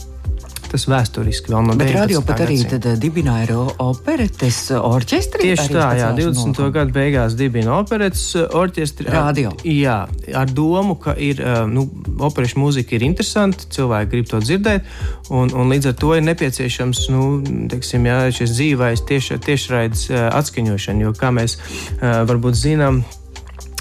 tas 0.74 0.86
vēsturiski 0.90 1.52
vēl 1.52 1.68
no 1.68 1.76
90. 1.78 1.96
radio 2.00 2.22
pat 2.26 2.42
arī 2.44 2.58
tad, 2.68 2.88
uh, 2.90 2.98
dibināja 3.00 3.58
operetes 3.82 4.58
orķestri. 4.74 5.48
Tieši 5.48 5.68
tā, 5.70 5.88
jā, 6.00 6.10
20. 6.16 6.50
Nokam. 6.50 6.72
gadu 6.74 6.96
beigās 6.96 7.36
dibina 7.38 7.78
operetes 7.78 8.26
uh, 8.38 8.48
orķestri. 8.58 9.08
Radio. 9.14 9.54
Jā, 9.68 10.04
ar 10.34 10.50
domu, 10.50 10.98
ka 11.00 11.14
ir, 11.20 11.42
nu, 11.70 11.86
operešu 12.26 12.60
mūzika 12.62 12.96
ir 12.96 13.06
interesanta, 13.06 13.68
cilvēki 13.74 14.10
grib 14.10 14.30
to 14.30 14.40
dzirdēt, 14.42 14.86
un, 15.30 15.52
un 15.54 15.70
līdz 15.72 15.92
ar 15.92 15.98
to 16.02 16.14
ir 16.18 16.24
nepieciešams, 16.26 17.04
nu, 17.14 17.26
teiksim, 17.70 18.08
jā, 18.10 18.20
šis 18.34 18.54
dzīvais 18.58 19.04
tieši, 19.08 19.38
tiešraides 19.44 20.08
atskaņošana, 20.14 21.06
jo, 21.06 21.14
kā 21.18 21.30
mēs 21.34 21.58
varbūt 22.00 22.58
zinām, 22.58 23.04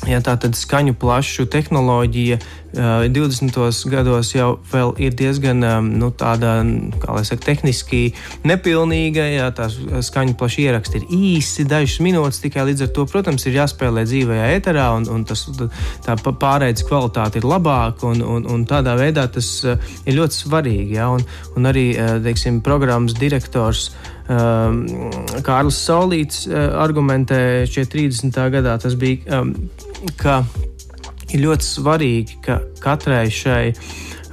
Ja 0.10 0.20
tā 0.24 0.34
tad 0.36 0.58
skaņu 0.58 0.98
plašu 1.00 1.46
tehnoloģija 1.52 2.38
20. 2.74 3.58
gados 3.92 4.32
jau 4.34 4.48
ir 4.98 5.14
diezgan 5.14 5.62
nu, 6.00 6.10
tāda, 6.18 6.56
kā 7.00 7.16
lai 7.16 7.24
saka, 7.28 7.46
tehniski 7.46 8.02
nepilnīga. 8.44 9.28
Jā, 9.30 9.50
tās 9.56 9.78
skaņu 10.10 10.36
plaša 10.40 10.62
ieraksti 10.66 11.00
ir 11.00 11.14
īsi, 11.14 11.68
dažas 11.70 12.02
minūtes 12.04 12.42
tikai 12.44 12.66
līdz 12.72 12.88
ar 12.88 12.92
to, 12.98 13.06
protams, 13.10 13.46
ir 13.48 13.60
jāspēlē 13.62 14.04
dzīvajā 14.10 14.50
eterā, 14.58 14.90
un, 14.98 15.08
un 15.14 15.28
tas, 15.30 15.46
tā 16.04 16.18
pārējais 16.26 16.88
kvalitāte 16.90 17.40
ir 17.40 17.48
labāka, 17.48 18.10
un, 18.10 18.26
un, 18.26 18.50
un 18.50 18.66
tādā 18.70 18.98
veidā 19.00 19.28
tas 19.32 19.54
ir 19.64 20.18
ļoti 20.18 20.42
svarīgi. 20.42 20.98
Jā, 20.98 21.12
un, 21.14 21.24
un 21.56 21.72
arī, 21.72 21.92
teiksim, 22.26 22.60
programmas 22.66 23.16
direktors. 23.20 23.92
Um, 24.32 24.86
Kārlis 25.44 25.82
Saulīts 25.84 26.46
uh, 26.48 26.77
argumentē 26.80 27.65
šie 27.68 27.84
30. 27.92 28.38
gadā 28.53 28.77
tas 28.80 28.96
bija 28.96 29.42
um, 29.42 29.51
ka 30.15 30.38
ir 31.34 31.44
ļoti 31.44 31.68
svarīgi, 31.68 32.38
ka 32.46 32.62
katrai 32.84 33.25
šai 33.34 33.74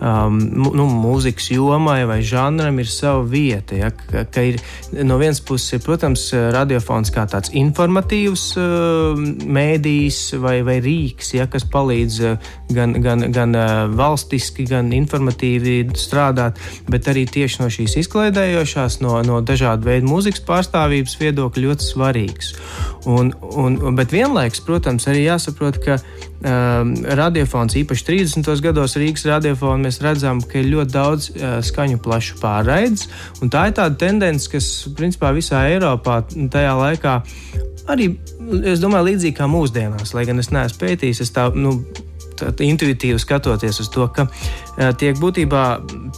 um, 0.00 0.38
nu, 0.76 0.86
mūzikas 0.88 1.50
jomai 1.52 2.02
vai 2.08 2.20
žanram 2.26 2.80
ir 2.80 2.88
sava 2.90 3.22
vieta. 3.28 3.76
Ja, 3.78 3.90
ka, 3.94 4.24
ka 4.32 4.44
ir, 4.48 4.60
no 5.04 5.18
vienas 5.20 5.42
puses, 5.44 5.76
ir, 5.76 5.82
protams, 5.84 6.28
radiofons 6.54 7.12
kā 7.14 7.26
tāds 7.30 7.52
informatīvs 7.56 8.46
uh, 8.60 9.20
mēdījis 9.58 10.20
vai, 10.42 10.56
vai 10.66 10.78
rīks, 10.84 11.34
ja, 11.36 11.46
kas 11.50 11.66
palīdz 11.70 12.20
uh, 12.26 12.50
gan, 12.74 12.96
gan, 13.04 13.26
gan 13.34 13.56
uh, 13.56 13.84
valstiski, 13.96 14.66
gan 14.70 14.92
informatīvi 14.96 15.82
strādāt, 15.98 16.60
bet 16.90 17.10
arī 17.12 17.26
tieši 17.28 17.62
no 17.62 17.70
šīs 17.72 17.98
izklaidējošās, 18.04 19.00
no, 19.04 19.18
no 19.26 19.40
dažādu 19.44 19.90
veidu 19.90 20.10
mūzikas 20.10 20.44
pārstāvības 20.48 21.18
viedokļa 21.20 21.66
ļoti 21.68 21.90
svarīgs. 21.90 22.54
Un, 23.10 23.32
un, 23.56 23.78
bet 23.96 24.12
vienlaikus, 24.12 24.60
protams, 24.64 25.06
arī 25.08 25.24
jāsaprot, 25.24 25.78
ka 25.84 25.96
um, 26.00 26.92
radiofons, 27.20 27.76
īpaši 27.80 28.06
30. 28.06 28.50
gados 28.64 28.96
Rīgas 29.00 29.24
radiofona, 29.28 29.89
mēs 29.90 30.00
redzam, 30.04 30.40
ka 30.46 30.60
ir 30.60 30.70
ļoti 30.70 30.94
daudz 30.94 31.30
uh, 31.34 31.56
skaņu 31.66 32.00
plašu 32.04 32.38
pārraides. 32.40 33.08
Tā 33.42 33.66
ir 33.68 33.76
tāda 33.76 33.98
tendence, 33.98 34.48
kas 34.50 34.68
principā 34.96 35.34
visā 35.36 35.64
Eiropā 35.72 36.22
tajā 36.30 36.76
laikā 36.78 37.16
arī, 37.90 38.12
es 38.70 38.82
domāju, 38.82 39.10
līdzīgi 39.10 39.36
kā 39.40 39.50
mūsdienās, 39.50 40.14
lai 40.14 40.24
gan 40.28 40.38
es 40.42 40.52
neesmu 40.54 40.78
pētījis, 40.84 41.24
es 41.24 41.34
tā, 41.34 41.48
nu, 41.56 41.80
tā, 42.38 42.52
tā 42.54 42.66
intuitīvi 42.68 43.18
skatoties 43.20 43.82
uz 43.82 43.90
to, 43.90 44.06
ka 44.14 44.28
uh, 44.30 44.92
tiek 45.00 45.18
būtībā 45.18 45.64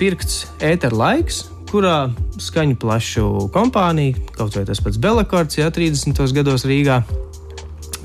pirkts 0.01 0.45
ēteru 0.61 1.01
laiks 1.01 1.47
kurā 1.73 2.11
skaņu 2.37 2.77
plašu 2.77 3.27
kompānija, 3.55 4.19
kaut 4.37 4.59
vai 4.59 4.67
tas 4.69 4.83
pats 4.85 5.01
Belakords, 5.01 5.57
ja 5.57 5.71
30. 5.73 6.21
gados 6.37 6.67
Rīgā 6.69 7.01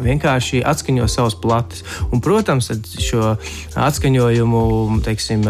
vienkārši 0.04 0.64
atskaņo 0.68 1.08
savus 1.12 1.38
platus. 1.42 1.84
Un, 2.12 2.22
protams, 2.24 2.72
šo 3.02 3.36
atskaņojumu 3.88 5.02
teiksim, 5.06 5.46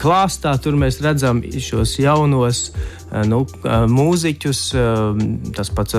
klāstā 0.00 0.54
tur 0.62 0.78
mēs 0.80 1.00
redzam 1.04 1.42
šos 1.42 1.98
jaunos 2.00 2.68
nu, 3.28 3.44
mūziķus. 3.64 4.62
Tas 5.54 5.70
pats 5.74 5.96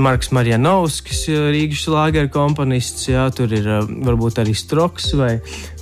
Marks 0.00 0.30
Marjanovskis, 0.34 1.26
Rīgas 1.52 1.84
lāgera 1.92 2.30
komponists, 2.32 3.08
jā, 3.10 3.26
tur 3.34 3.52
ir 3.52 3.68
varbūt 3.88 4.40
arī 4.42 4.54
Stroks 4.56 5.12
vai, 5.18 5.32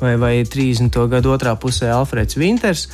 vai, 0.02 0.14
vai 0.20 0.34
30. 0.48 0.98
gadu 1.12 1.34
otrā 1.34 1.54
pusē 1.60 1.92
Alfreds 1.94 2.38
Winters, 2.40 2.88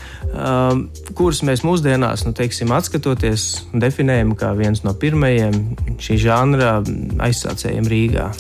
kurus 1.17 1.43
mēs 1.47 1.65
mūsdienās, 1.67 2.27
nu, 2.29 2.35
teiksim, 2.37 2.73
atskatoties, 2.75 3.65
definējam 3.73 4.35
kā 4.39 4.53
viens 4.59 4.85
no 4.85 4.95
pirmajiem 4.99 5.61
šī 6.03 6.21
žanra 6.27 6.79
aizsācējiem 7.25 7.89
Rīgā. 7.91 8.31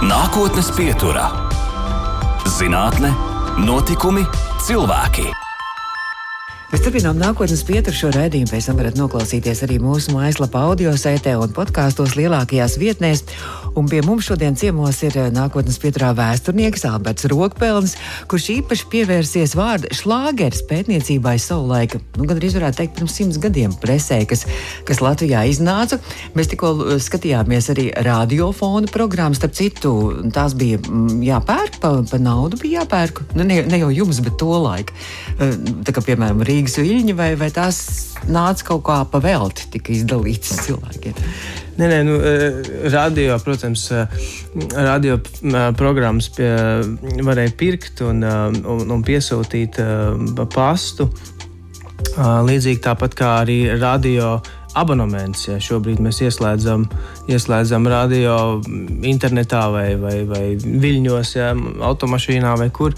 Nākotnes 0.00 0.70
pieturā- 0.72 1.26
zinātne, 2.58 3.12
notikumi, 3.60 4.26
cilvēki. 4.64 5.49
Mēs 6.70 6.84
turpinām 6.84 7.18
nākotnes 7.18 7.64
pieturu 7.66 7.96
šo 7.98 8.08
raidījumu. 8.14 8.46
Pēc 8.52 8.68
tam 8.68 8.76
varat 8.78 8.94
noklausīties 8.94 9.64
arī 9.66 9.80
mūsu 9.82 10.12
mājaslapā, 10.14 10.60
audio 10.70 10.92
sētē 10.94 11.32
un 11.42 11.50
podkāstos 11.50 12.14
lielākajās 12.14 12.76
vietnēs. 12.78 13.24
Un 13.78 13.88
pie 13.90 14.00
mums 14.06 14.26
šodien 14.26 14.54
ciemos 14.58 15.00
ir 15.06 15.16
eh, 15.18 15.28
nākotnes 15.34 15.80
pieturā 15.82 16.12
vēsturnieks 16.14 16.86
Alberts 16.86 17.26
Rokpelns, 17.30 17.96
kurš 18.30 18.46
īpaši 18.56 18.86
pievērsies 18.90 19.54
vārdu 19.58 19.90
šlāgeris 19.94 20.62
pētniecībai 20.70 21.36
savulaik, 21.42 21.96
nu, 22.18 22.26
gan 22.26 22.38
arī 22.38 22.50
varētu 22.54 22.80
teikt, 22.80 22.94
pirms 22.98 23.18
simts 23.18 23.38
gadiem 23.42 23.74
presē, 23.82 24.20
kas, 24.30 24.46
kas 24.86 25.02
Latvijā 25.02 25.42
iznāca. 25.50 25.98
Mēs 26.38 26.50
tikko 26.50 26.72
eh, 26.86 26.94
skatījāmies 27.02 27.70
arī 27.74 27.88
radiofonu 28.06 28.90
programmu, 28.94 29.38
starp 29.38 29.58
citu, 29.58 29.94
tās 30.34 30.54
bija 30.58 30.78
mm, 30.82 31.18
jāpērk, 31.26 31.78
pa, 31.82 31.92
pa 32.10 32.22
naudu 32.22 32.62
bija 32.62 32.84
jāpērk. 32.84 33.22
Nu, 33.34 33.46
ne, 33.46 33.62
ne 33.66 33.82
jau 33.82 33.90
jums, 33.94 34.22
bet 34.22 34.38
to 34.38 34.50
laiku. 34.54 34.98
Eh, 35.38 35.54
tā 35.86 35.94
kā, 35.94 36.06
piemēram, 36.10 36.42
Rīgas 36.60 36.76
viļņi 36.76 37.12
vai, 37.16 37.30
vai 37.40 37.46
tās 37.56 37.76
nāca 38.28 38.66
kaut 38.68 38.82
kā 38.84 38.98
pa 39.08 39.16
velti, 39.24 39.64
tika 39.72 39.94
izdalītas 39.94 40.58
cilvēkiem. 40.66 41.16
Nē, 41.80 41.86
nē, 41.88 42.00
nu, 42.04 42.18
radio, 42.92 43.38
protams, 43.40 43.86
radio 44.76 45.16
programmas 45.78 46.28
pie, 46.36 46.50
varēja 47.24 47.56
pirkt 47.56 48.04
un, 48.04 48.20
un, 48.20 48.92
un 48.92 49.06
piesūtīt 49.06 49.80
pastu. 50.52 51.08
Līdzīgi 52.20 52.84
tāpat 52.84 53.16
kā 53.16 53.32
arī 53.46 53.62
radio 53.80 54.36
abonements. 54.76 55.48
Ja 55.48 55.56
šobrīd 55.64 56.04
mēs 56.04 56.20
ieslēdzam, 56.26 56.90
ieslēdzam 57.32 57.88
radio 57.88 58.34
internetā 59.08 59.64
vai, 59.72 59.94
vai, 59.96 60.18
vai 60.28 60.44
viļņos, 60.60 61.36
ja, 61.40 61.54
automašīnā 61.88 62.52
vai 62.60 62.68
kur, 62.68 62.92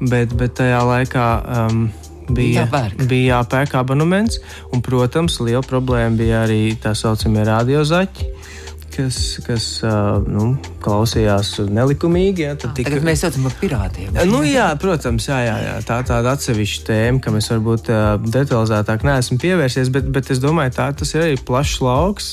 bet, 0.00 0.32
bet 0.32 0.56
tajā 0.64 0.80
laikā. 0.94 1.26
Um, 1.60 1.90
bija 2.30 2.66
bija 3.08 3.38
jāpērk 3.38 3.76
abonements. 3.80 4.40
Un, 4.72 4.82
protams, 4.84 5.40
liela 5.44 5.64
problēma 5.66 6.18
bija 6.18 6.44
arī 6.46 6.74
tā 6.80 6.94
saucamie 6.98 7.44
radiozaķi. 7.48 8.30
Kas, 8.92 9.18
kas 9.40 9.66
nu, 10.28 10.50
klausījās 10.84 11.54
nelikumīgi. 11.72 12.44
Ja, 12.44 12.56
tad 12.60 12.74
tika... 12.76 12.90
Tagad 12.90 13.06
mēs 13.06 13.22
saucam 13.24 13.46
par 13.48 13.54
pirātiem. 13.62 14.18
Nu, 14.28 14.42
jā, 14.44 14.66
protams, 14.80 15.30
jā, 15.30 15.38
jā, 15.46 15.54
jā. 15.64 15.78
tā 15.88 16.02
ir 16.02 16.10
tāda 16.10 16.34
atsevišķa 16.36 16.84
tēma, 16.90 17.22
kam 17.24 17.38
es 17.40 17.48
varbūt 17.54 17.88
detalizētāk 18.26 19.06
neesmu 19.08 19.40
pievērsies, 19.40 19.88
bet, 19.94 20.12
bet 20.12 20.28
es 20.34 20.44
domāju, 20.44 20.76
tā 20.76 20.90
tas 21.00 21.16
ir 21.16 21.24
arī 21.24 21.40
plašs 21.40 21.80
lauks. 21.80 22.28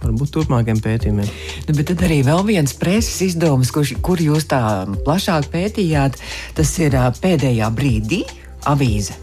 Varbūt 0.00 0.30
turpmākiem 0.32 0.80
pētījumiem. 0.80 1.28
Nu, 1.68 1.74
bet 1.76 1.90
tad 1.90 2.06
arī 2.06 2.22
vēl 2.24 2.40
viens 2.48 2.72
preses 2.80 3.20
izdevums, 3.26 3.68
kur, 3.68 3.84
kur 4.00 4.24
jūs 4.24 4.48
tā 4.48 4.62
plašāk 5.04 5.50
pētījāt, 5.52 6.16
tas 6.56 6.72
ir 6.80 6.96
pēdējā 7.20 7.68
brīdī 7.76 8.22
avīze. 8.68 9.16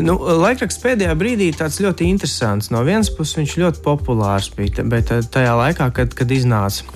Nu, 0.00 0.16
laikraksts 0.40 0.80
pēdējā 0.82 1.14
brīdī 1.18 1.50
tāds 1.56 1.80
ļoti 1.82 2.08
interesants. 2.08 2.70
No 2.72 2.82
vienas 2.86 3.10
puses 3.12 3.38
viņš 3.40 3.56
ļoti 3.60 3.82
populārs 3.84 4.50
bija, 4.56 4.84
bet 4.88 5.12
eh, 5.14 5.24
tajā 5.24 5.56
laikā, 5.58 5.90
kad, 5.96 6.14
kad 6.16 6.30
iznāca. 6.32 6.86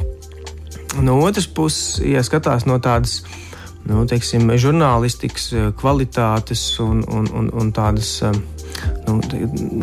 No 1.02 1.18
otras 1.26 1.48
puses, 1.50 1.98
ja 2.06 2.22
skatās 2.22 2.68
no 2.70 2.78
tādas 2.82 3.24
nu, 3.88 4.04
teiksim, 4.08 4.48
žurnālistikas 4.60 5.48
eh, 5.52 5.70
kvalitātes 5.76 6.62
un, 6.84 7.02
un, 7.04 7.28
un, 7.34 7.50
un 7.52 7.72
tādas 7.74 8.16
eh, 8.24 8.38
Nu, 9.04 9.18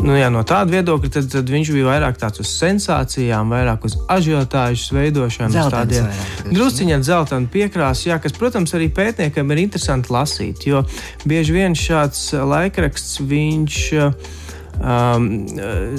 nu, 0.02 0.16
jā, 0.18 0.30
no 0.34 0.42
tāda 0.48 0.74
viedokļa 0.74 1.12
tad, 1.14 1.28
tad 1.32 1.50
viņš 1.54 1.72
bija 1.76 1.88
vairāk 1.88 2.18
tāds 2.22 2.42
uz 2.42 2.52
sensācijām, 2.58 3.54
vairāk 3.54 3.86
uz 3.88 3.96
ažiotāžas 4.12 4.90
veidošanu, 4.96 5.66
tādiem 5.72 6.10
drusciņiem 6.50 7.06
dzeltenu 7.06 7.52
piekrāsu, 7.54 8.10
jā, 8.10 8.18
kas, 8.24 8.36
protams, 8.38 8.74
arī 8.78 8.90
pētniekam 8.94 9.54
ir 9.54 9.64
interesanti 9.68 10.14
lasīt, 10.14 10.66
jo 10.68 10.84
bieži 11.30 11.58
vien 11.58 11.78
šāds 11.78 12.32
laikraksts 12.34 13.22
viņš. 13.22 13.82
Um, 14.82 15.26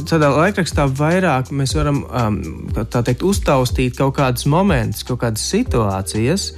tādā 0.09 0.31
laikrakstā 0.33 0.89
vairāk 0.99 1.53
mēs 1.55 1.77
varam 1.77 2.01
um, 2.09 2.39
teikt, 2.75 3.23
uztaustīt 3.23 3.95
kaut 4.01 4.17
kādus 4.17 4.49
momentus, 4.51 5.05
kaut 5.07 5.21
kādas 5.23 5.45
situācijas, 5.53 6.49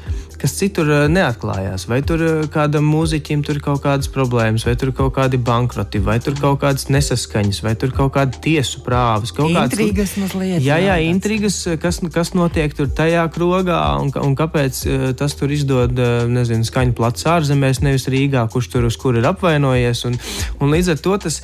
kas 0.45 0.59
citur 0.59 0.91
eh, 0.93 1.05
neatklājās. 1.09 1.87
Vai 1.89 2.01
tur 2.05 2.23
eh, 2.25 2.43
kādam 2.53 2.85
mūziķim 2.93 3.45
tur 3.47 3.61
kaut 3.65 3.81
kādas 3.85 4.11
problēmas, 4.13 4.67
vai 4.69 4.75
tur 4.81 4.93
kaut 4.97 5.15
kādi 5.17 5.41
bankroti, 5.41 6.03
vai 6.05 6.19
tur 6.23 6.37
kaut 6.37 6.61
kādas 6.65 6.91
nesaskaņas, 6.93 7.63
vai 7.65 7.73
tur 7.81 7.95
kaut 7.97 8.13
kāda 8.19 8.41
tiesu 8.45 8.83
prāvas. 8.85 9.33
Intrigas 9.33 10.13
kāds, 10.13 10.21
mazliet. 10.21 10.61
Jā, 10.65 10.77
jā, 10.83 10.99
intrigas, 11.09 11.63
kas, 11.81 12.03
kas 12.13 12.35
notiek 12.37 12.77
tur 12.77 12.91
tajā 12.93 13.25
krogā 13.33 13.81
un, 14.03 14.13
un 14.21 14.37
kāpēc 14.37 14.83
eh, 14.85 15.07
tas 15.17 15.37
tur 15.39 15.55
izdod, 15.55 15.97
nezinu, 16.29 16.67
skaņu 16.69 16.97
plats 16.99 17.25
ārzemēs, 17.31 17.81
nevis 17.85 18.09
Rīgā, 18.13 18.45
kurš 18.53 18.71
tur 18.75 18.89
uz 18.91 19.01
kur 19.01 19.17
ir 19.17 19.29
apvainojies. 19.31 20.05
Un, 20.11 20.19
un 20.61 20.75
līdz 20.75 20.93
ar 20.93 21.03
to 21.07 21.17
tas 21.25 21.41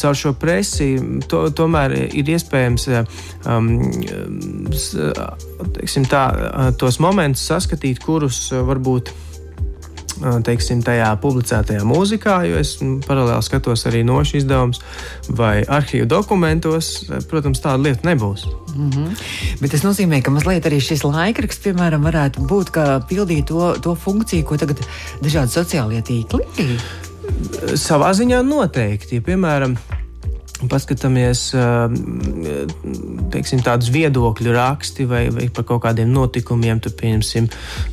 caur 0.00 0.16
šo 0.16 0.32
presi 0.40 0.94
to, 1.28 1.44
tomēr 1.52 1.92
ir 2.08 2.32
iespējams 2.32 2.88
um, 3.44 3.70
teiksim, 5.76 6.08
tā, 6.08 6.24
tos 6.80 7.00
momentus 7.02 7.44
saskatīt, 7.50 8.00
kurus 8.04 8.37
varbūt 8.52 9.12
teiksim, 10.46 10.82
tajā 10.82 11.08
publicētajā 11.22 11.84
mūzikā, 11.86 12.38
jo 12.48 12.58
es 12.60 12.76
paralēli 13.06 13.44
skatos 13.46 13.84
arī 13.90 14.02
nošu 14.06 14.40
izdevumus 14.40 14.80
vai 15.38 15.62
arhīvu 15.62 16.08
dokumentos. 16.10 16.90
Protams, 17.30 17.62
tāda 17.64 17.82
lieta 17.88 18.08
nebūs. 18.08 18.46
Mm 18.74 18.90
-hmm. 18.90 19.08
Bet 19.60 19.70
tas 19.70 19.84
nozīmē, 19.86 20.22
ka 20.22 20.30
mazliet 20.30 20.66
arī 20.66 20.80
šis 20.80 21.04
laikraksts, 21.04 21.64
piemēram, 21.64 22.02
varētu 22.02 22.46
būt, 22.46 22.70
ka 22.70 23.00
pildīt 23.10 23.44
to, 23.46 23.74
to 23.82 23.94
funkciju, 23.94 24.44
ko 24.44 24.56
tagad 24.56 24.80
dažādi 25.22 25.50
sociālie 25.52 26.02
tīkli. 26.02 26.44
Savā 27.74 28.12
ziņā 28.12 28.42
noteikti. 28.42 29.14
Ja, 29.14 29.20
piemēram, 29.20 29.76
paskatāmies 30.66 31.42
teiksim, 33.32 33.62
tādus 33.64 33.92
viedokļu 33.94 34.54
raksti 34.56 35.06
vai, 35.08 35.22
vai 35.34 35.46
par 35.54 35.66
kaut 35.68 35.84
kādiem 35.86 36.10
notikumiem. 36.10 36.80
Tur, 36.82 36.94
pieņemsim, 36.98 37.46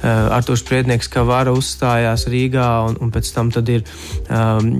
Artošs 0.05 0.65
Priednieks, 0.67 1.12
kā 1.12 1.25
vara 1.27 1.53
uzstājās 1.55 2.25
Rīgā, 2.31 2.69
un, 2.89 2.98
un 3.05 3.13
pēc 3.13 3.31
tam 3.36 3.51
ir 3.53 3.86
um, 4.29 4.74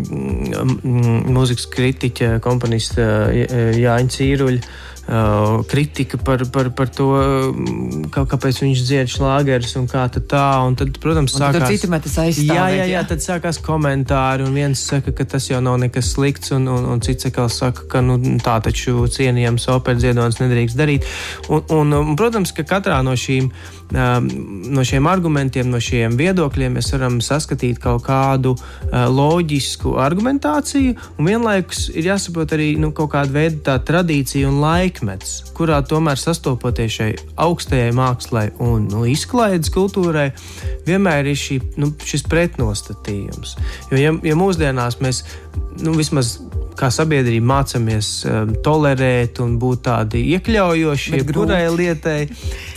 mūzikas 1.36 1.70
kritiķa, 1.76 2.36
komponista 2.44 3.30
Jāņa 3.32 4.18
Cīruļa 4.18 4.84
Uh, 5.06 5.62
kritika 5.70 6.18
par, 6.18 6.42
par, 6.50 6.72
par 6.74 6.90
to, 6.90 7.12
mm, 7.54 8.08
kā, 8.10 8.24
kāpēc 8.26 8.64
viņš 8.64 8.80
dzied 8.88 9.12
šlāgerus 9.14 9.76
un 9.78 9.86
kā 9.86 10.08
tā. 10.10 10.46
Un 10.66 10.74
tad, 10.80 10.98
protams, 10.98 11.36
un 11.38 11.44
sākās, 11.44 11.68
aizstāvēt, 12.24 12.50
jā, 12.50 12.64
jā, 12.74 12.88
jā, 12.90 13.04
tad 13.06 13.22
sākās 13.22 13.62
komentāri, 13.62 14.48
un 14.48 14.58
viens 14.58 14.82
saka, 14.82 15.14
ka 15.14 15.28
tas 15.30 15.46
jau 15.52 15.62
nav 15.62 15.78
nekas 15.84 16.10
slikts, 16.16 16.50
un, 16.58 16.66
un, 16.74 16.90
un 16.96 17.06
cits 17.06 17.30
atkal 17.30 17.52
saka, 17.54 17.86
ka 17.92 18.02
nu, 18.02 18.18
tā 18.42 18.58
taču 18.66 19.06
cienījams 19.06 19.70
operas 19.76 20.02
ziedonis 20.02 20.42
nedrīkst 20.42 20.82
darīt. 20.82 21.06
Un, 21.54 21.62
un, 21.70 21.94
un, 22.02 22.18
protams, 22.18 22.56
ka 22.58 22.66
katrā 22.66 22.98
no 23.06 23.14
šīm 23.14 23.52
no 23.94 24.84
šiem 24.86 25.06
argumentiem, 25.08 25.70
no 25.70 25.80
šiem 25.84 26.16
viedokļiem 26.18 26.78
mēs 26.78 26.90
varam 26.96 27.20
saskatīt 27.24 27.80
kaut 27.84 28.06
kādu 28.08 28.56
loģisku 28.92 29.96
argumentāciju, 30.02 30.96
un 31.20 31.30
vienlaikus 31.30 31.90
ir 31.94 32.10
jāsaprot 32.10 32.56
arī 32.58 32.72
nu, 32.82 32.92
kaut 32.96 33.14
kāda 33.14 33.36
veida 33.36 33.62
tā 33.70 33.78
tradīcija 33.86 34.50
un 34.50 34.60
laikmets, 34.64 35.38
kurā 35.58 35.82
tomēr 35.86 36.20
sastopoties 36.20 36.98
šai 36.98 37.12
augstajai 37.46 37.94
mākslai 37.96 38.48
un 38.64 38.90
nu, 38.92 39.06
izklaides 39.10 39.74
kultūrai, 39.76 40.32
vienmēr 40.88 41.30
ir 41.30 41.40
šī, 41.40 41.62
nu, 41.82 41.94
šis 42.06 42.26
pretnostatījums. 42.32 43.56
Jo, 43.92 44.02
ja, 44.02 44.16
ja 44.26 44.40
mūsdienās 44.40 45.00
mēs 45.04 45.24
nu, 45.84 45.94
vismaz 45.98 46.40
kā 46.80 46.90
sabiedrība 46.94 47.48
mācāmies 47.50 48.10
um, 48.28 48.54
tolerēt 48.66 49.40
un 49.44 49.56
būt 49.62 49.86
tādi 49.88 50.22
iekļaujoši 50.36 51.20
jebkurai 51.20 51.64
lietai, 51.74 52.20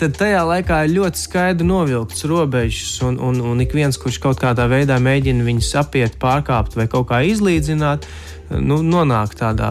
tad 0.01 0.17
tajā 0.19 0.45
laikā 0.49 0.81
ir 0.87 0.97
ļoti 0.97 1.23
skaidri 1.23 1.69
novilkts 1.69 2.27
robežas, 2.31 2.97
un, 3.07 3.19
un, 3.23 3.43
un 3.53 3.65
ik 3.65 3.75
viens, 3.77 3.99
kurš 4.01 4.21
kaut 4.25 4.43
kādā 4.43 4.69
veidā 4.71 4.99
mēģina 5.03 5.47
viņus 5.47 5.75
apiet, 5.83 6.19
pārkāpt 6.23 6.79
vai 6.79 6.89
kaut 6.91 7.11
kā 7.13 7.23
izlīdzināt, 7.29 8.09
nu, 8.51 8.81
nonāk 8.85 9.35
tādā 9.39 9.71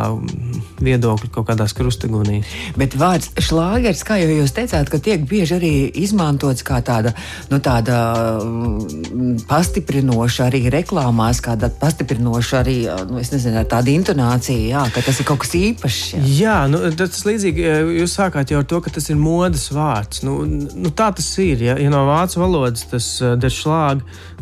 viedokļa 0.83 1.29
kaut 1.33 1.47
kādās 1.49 1.73
krustagunīs. 1.77 2.49
Bet 2.77 2.95
vārds 2.99 3.31
šlāgers, 3.41 4.03
kā 4.05 4.19
jau 4.21 4.29
jūs 4.29 4.53
teicāt, 4.55 4.89
ka 4.91 4.99
tiek 5.03 5.23
bieži 5.27 5.57
arī 5.57 5.71
izmantots 6.03 6.65
kā 6.67 6.79
tāda, 6.85 7.13
nu, 7.51 7.59
tāda 7.63 7.97
mm, 8.43 9.47
pastiprinoša 9.49 10.47
arī 10.51 10.63
reklāmās, 10.73 11.41
kāda 11.45 11.71
pastiprinoša 11.81 12.61
arī, 12.61 12.77
nu, 13.09 13.21
es 13.21 13.33
nezinu, 13.33 13.61
ar 13.61 13.69
tādu 13.71 13.93
intonāciju, 13.95 14.69
jā, 14.71 14.85
ka 14.93 15.03
tas 15.05 15.21
ir 15.21 15.29
kaut 15.29 15.41
kas 15.45 15.55
īpašs. 15.57 16.03
Jā, 16.17 16.25
jā 16.37 16.57
nu, 16.71 16.83
tas 16.99 17.25
līdzīgi, 17.27 17.65
jūs 18.01 18.17
sākāt 18.19 18.53
jau 18.53 18.61
ar 18.61 18.69
to, 18.69 18.81
ka 18.85 18.93
tas 18.93 19.09
ir 19.09 19.19
modes 19.21 19.69
vārds. 19.73 20.23
Nu, 20.27 20.39
nu, 20.45 20.93
tā 20.93 21.09
tas 21.17 21.29
ir, 21.41 21.65
ja, 21.69 21.77
ja 21.81 21.93
no 21.93 22.05
vācu 22.09 22.43
valodas 22.43 22.85
tas 22.91 23.09
der 23.41 23.53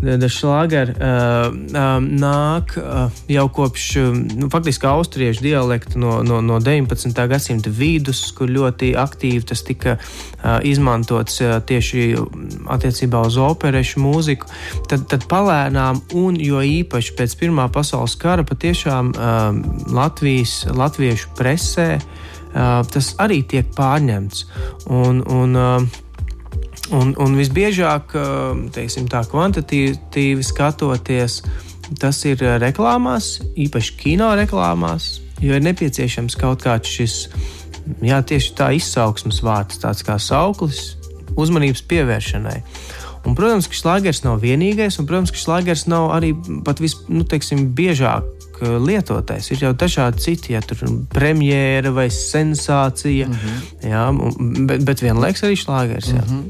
der 0.06 0.32
šlāger 0.32 0.91
uh, 0.94 1.48
uh, 1.50 1.98
nāk 2.04 2.76
uh, 2.78 3.13
jau 3.32 3.46
kopš 3.50 3.86
nu, 4.38 4.50
faktiski 4.54 4.88
austriešu 4.89 5.44
dialekta 5.46 6.00
no, 6.02 6.20
no, 6.26 6.41
no 6.46 6.60
19. 6.63 7.15
gadsimta 7.30 7.74
vidus, 7.74 8.22
kur 8.38 8.52
ļoti 8.52 8.94
aktīvi 9.02 9.44
tas 9.50 9.65
tika 9.65 9.98
uh, 9.98 10.60
izmantots 10.68 11.41
uh, 11.41 11.58
tieši 11.65 12.06
attiecībā 12.78 13.26
uz 13.26 13.39
operešu 13.41 14.04
mūziku, 14.04 14.50
tad, 14.91 15.08
tad 15.12 15.28
palēnām 15.32 16.04
un 16.18 16.39
jo 16.41 16.62
īpaši 16.62 17.18
pēc 17.18 17.38
Pirmā 17.41 17.68
pasaules 17.74 18.15
kara 18.22 18.46
patiešām 18.48 19.12
uh, 19.12 19.50
Latvijas, 19.96 20.62
latviešu 20.70 21.34
presē 21.38 21.89
uh, 21.98 22.82
tas 22.91 23.13
arī 23.22 23.41
tiek 23.48 23.70
pārņemts. 23.76 24.46
Un, 24.94 25.22
un, 25.26 25.56
uh, 25.60 26.04
Un, 26.93 27.15
un 27.17 27.34
visbiežāk, 27.34 28.12
teiksim, 28.76 29.08
tā 29.10 29.24
kvantitatīvi 29.26 30.43
skatoties, 30.45 31.39
Tas 32.00 32.24
ir 32.26 32.41
eh, 32.41 32.58
reklāmās, 32.62 33.39
īpaši 33.54 33.95
kino 34.00 34.32
reklāmās, 34.38 35.19
jo 35.43 35.54
ir 35.54 35.63
nepieciešams 35.65 36.38
kaut 36.39 36.63
kāds 36.65 36.89
šis, 36.89 37.17
jā, 38.02 38.21
tieši 38.26 38.54
tā 38.58 38.71
izaugsmas 38.78 39.43
vārds, 39.45 39.80
tāds 39.84 40.02
kā 40.06 40.17
sauklis, 40.21 40.95
uzmanības 41.38 41.84
pievēršanai. 41.86 42.58
Un, 43.26 43.34
protams, 43.38 43.67
ka 43.69 43.78
šlāgers 43.78 44.24
nav 44.26 44.41
vienīgais, 44.41 44.98
un, 45.02 45.08
protams, 45.10 45.34
ka 45.34 45.41
šlāgers 45.41 45.86
nav 45.89 46.12
arī 46.13 46.34
pat 46.65 46.82
visbiežāk 46.82 48.26
nu, 48.26 48.35
Eh, 48.62 48.78
lietotais. 48.80 49.50
Ir 49.52 49.63
jau 49.65 49.72
dažādi 49.76 50.22
citi, 50.24 50.54
ja 50.54 50.62
tur 50.63 50.80
ir 50.86 50.91
premjera 51.12 51.91
vai 51.91 52.08
sensācija, 52.13 53.28
mm 53.28 53.34
-hmm. 53.34 53.89
jā, 53.91 54.04
bet, 54.68 54.84
bet 54.86 55.02
vienlaikus 55.02 55.44
arī 55.44 55.56
šlāgers. 55.60 56.12
Mm 56.13 56.20
-hmm. 56.20 56.44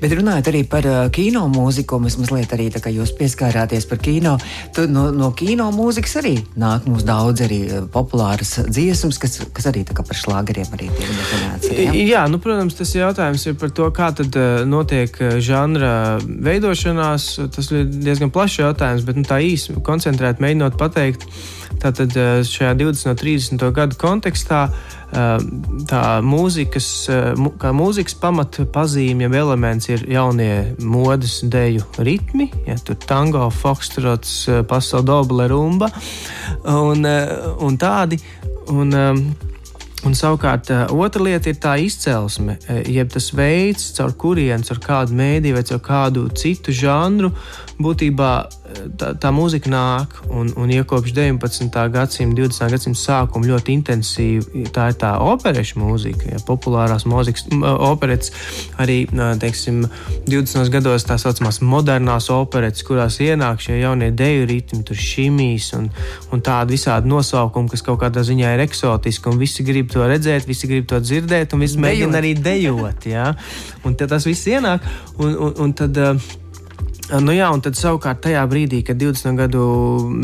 Bet 0.00 0.12
runājot 0.12 0.48
arī 0.48 0.64
par 0.64 0.86
uh, 0.86 1.10
kino 1.10 1.48
mūziku, 1.48 2.00
mēs 2.00 2.18
mazliet 2.18 2.52
arī 2.52 2.70
jūs 2.70 3.12
pieskārāties 3.18 3.88
par 3.88 3.98
kino, 3.98 4.38
tad 4.72 4.90
no, 4.90 5.10
no 5.10 5.30
kino 5.30 5.70
mūzikas 5.70 6.16
arī 6.16 6.42
nāk 6.56 6.86
mums 6.86 7.02
daudz 7.04 7.40
arī 7.40 7.60
eh, 7.66 7.82
populāras 7.92 8.60
dziesmas, 8.68 9.18
kas, 9.18 9.40
kas 9.52 9.66
arī 9.66 9.84
par 9.84 10.16
šlāgeriem 10.16 10.66
arī 10.72 10.88
tiek 10.88 11.08
definēts. 11.08 11.70
Jā? 11.70 11.92
jā, 11.92 12.28
nu, 12.28 12.38
protams, 12.38 12.74
tas 12.74 12.94
jautājums 12.94 13.46
ir 13.46 13.54
par 13.54 13.70
to, 13.70 13.90
kā 13.90 14.14
tad 14.14 14.36
uh, 14.36 14.66
notiek 14.66 15.18
žanra 15.38 16.18
veidošanās. 16.24 17.40
Tas 17.54 17.70
ir 17.70 17.84
diezgan 17.84 18.30
plašs 18.30 18.58
jautājums, 18.58 19.04
bet 19.04 19.16
nu, 19.16 19.22
tā 19.22 19.40
īsi 19.40 19.72
koncentrēt 19.82 20.40
mēģinot 20.40 20.76
pateikt. 20.76 21.26
Tātad 21.80 22.16
eh, 22.18 22.40
šajā 22.44 22.74
20 22.76 23.08
no 23.08 23.14
30 23.16 23.62
gadu 23.76 23.96
kontekstā 24.00 24.60
eh, 24.68 25.44
tā 25.88 26.02
mūzikas, 26.24 26.88
eh, 27.08 27.44
kā 27.60 27.72
mūzikas 27.76 28.16
pamatpazīme, 28.20 29.24
jeb 29.26 29.36
elements 29.40 29.88
ir 29.88 30.04
jaunie 30.10 30.76
modes 30.84 31.40
deju 31.42 31.86
ritmi, 32.04 32.50
ja 32.68 32.76
tur 32.84 32.98
tango, 33.00 33.46
fokstrots, 33.62 34.34
pasaule, 34.68 35.48
rumba 35.50 35.90
un, 36.64 37.06
un 37.06 37.80
tādi. 37.80 38.20
Un, 38.70 38.92
Un 40.00 40.14
savukārt, 40.16 40.70
otra 40.96 41.20
lieta 41.20 41.50
ir 41.50 41.58
tā 41.60 41.74
izcelsme, 41.84 42.54
jeb 42.88 43.10
tas 43.12 43.26
veids, 43.36 43.90
caur 43.98 44.14
kurien, 44.16 44.62
caur 44.64 44.80
kādu 44.80 45.18
mēdīju 45.18 45.58
vai 45.58 45.64
caur 45.68 45.82
kādu 45.84 46.22
citu 46.40 46.72
žanru 46.72 47.28
būtībā 47.76 48.30
tā, 48.98 49.12
tā 49.20 49.30
mūzika 49.34 49.70
nāk, 49.70 50.14
un, 50.30 50.50
un 50.58 50.70
ja 50.72 50.84
kopš 50.88 51.12
19. 51.16 51.70
gadsimta, 51.94 52.36
20. 52.40 52.70
gadsimta 52.74 53.00
sākuma 53.00 53.48
ļoti 53.50 53.74
intensīvi 53.78 54.66
tā 54.74 54.90
ir 54.92 54.98
tā 55.00 55.12
opereša 55.24 55.80
mūzika, 55.80 56.30
ja, 56.34 56.40
populārās 56.46 57.06
mūzikas, 57.08 57.46
operetes, 57.86 58.32
arī 58.80 59.02
teiksim, 59.42 59.82
20. 60.28 60.70
gados 60.72 61.06
tā 61.08 61.18
saucamās 61.20 61.60
modernās 61.64 62.30
operetes, 62.34 62.84
kurās 62.86 63.20
ienāk 63.24 63.62
šie 63.64 63.80
jaunie 63.80 64.10
deju 64.16 64.46
ritmi, 64.50 64.82
tur 64.86 64.98
šimijas 64.98 65.72
un, 65.78 65.88
un 66.34 66.44
tādi 66.44 66.76
visādi 66.78 67.10
nosaukumi, 67.10 67.70
kas 67.72 67.84
kaut 67.86 68.00
kādā 68.02 68.24
ziņā 68.26 68.54
ir 68.56 68.64
eksotiski, 68.66 69.32
un 69.32 69.40
visi 69.40 69.66
grib 69.66 69.90
to 69.92 70.06
redzēt, 70.06 70.48
visi 70.48 70.70
grib 70.70 70.88
to 70.90 71.00
dzirdēt, 71.02 71.54
un 71.54 71.66
visi 71.66 71.80
mēģina 71.80 72.20
arī 72.20 72.34
dejot. 72.38 73.08
Ja? 73.10 73.32
Un 73.86 73.96
tas 74.00 74.26
viss 74.28 74.48
ienāk, 74.50 74.84
un, 75.18 75.34
un, 75.34 75.58
un 75.66 75.74
tad. 75.76 75.98
Uh, 76.00 76.38
Nu 77.10 77.32
jā, 77.34 77.48
un 77.50 77.58
tad 77.58 77.74
savukārt 77.74 78.20
tajā 78.22 78.42
brīdī, 78.46 78.84
kad 78.86 79.00
20 79.00 79.34
gadu 79.34 79.64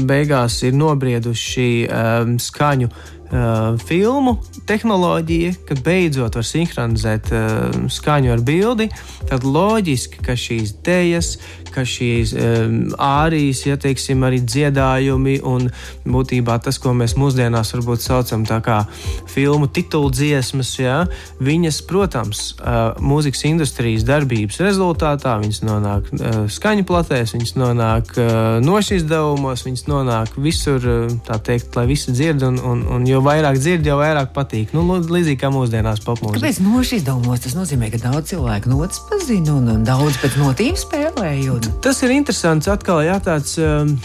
beigās 0.06 0.60
ir 0.62 0.76
nobrieduši 0.78 1.70
um, 1.90 2.36
skaņu 2.38 2.86
uh, 2.86 3.74
filmu 3.88 4.36
tehnoloģija, 4.70 5.56
kad 5.66 5.82
beidzot 5.82 6.38
var 6.38 6.46
sinhronizēt 6.46 7.32
uh, 7.34 7.80
skaņu 7.90 8.30
ar 8.36 8.44
bildi, 8.46 8.86
tad 9.26 9.42
loģiski, 9.42 10.22
ka 10.22 10.38
šīs 10.38 10.76
dēļas, 10.86 11.32
ka 11.76 11.84
šīs 11.86 12.32
um, 12.36 12.78
ārijas, 13.02 13.62
ja 13.68 13.76
teiksim, 13.80 14.24
arī 14.26 14.40
dziedājumi 14.42 15.38
un 15.46 15.68
būtībā 16.08 16.56
tas, 16.64 16.80
ko 16.82 16.94
mēs 16.96 17.16
mūsdienās 17.20 17.74
varbūt 17.76 18.04
saucam 18.04 18.46
kā 18.46 18.82
filmu 19.30 19.68
titulu 19.68 20.10
dziesmas, 20.14 20.72
ja, 20.80 20.96
viņas, 21.44 21.82
protams, 21.88 22.42
uh, 22.56 22.96
mūzikas 23.02 23.44
industrijas 23.48 24.06
darbības 24.08 24.60
rezultātā 24.64 25.36
viņas 25.42 25.62
nonāk 25.66 26.10
uh, 26.14 26.38
skaņu 26.52 26.86
platēs, 26.88 27.34
viņas 27.36 27.56
nonāk 27.60 28.14
uh, 28.16 28.58
nošizdevumos, 28.64 29.66
viņas 29.66 29.86
nonāk 29.90 30.38
visur, 30.40 30.80
uh, 30.80 31.16
tā 31.28 31.38
teikt, 31.50 31.76
lai 31.76 31.86
visi 31.90 32.14
dzird 32.16 32.46
un, 32.48 32.60
un, 32.64 32.84
un 32.96 33.08
jo 33.08 33.20
vairāk 33.24 33.60
dzird, 33.60 33.86
jo 33.86 33.98
vairāk 34.00 34.32
patīk. 34.36 34.72
Nu, 34.76 34.86
līdzīgi 34.86 35.40
kā 35.40 35.52
mūsdienās 35.52 36.02
popmūzika. 36.06 36.40
Kāpēc 36.40 36.62
nošizdevumos 36.64 37.44
tas 37.44 37.56
nozīmē, 37.58 37.90
ka 37.92 38.02
daudz 38.06 38.32
cilvēku 38.32 38.72
notis 38.72 39.02
pazina 39.10 39.58
un, 39.58 39.68
un 39.76 39.86
daudz 39.86 40.20
pēc 40.22 40.40
notīm 40.40 40.78
spēlēju? 40.80 41.65
Tas 41.82 42.02
ir 42.02 42.14
interesants 42.16 42.68
atkal, 42.70 43.02
jā, 43.06 43.16
tāds. 43.22 43.56
Um, 43.62 43.96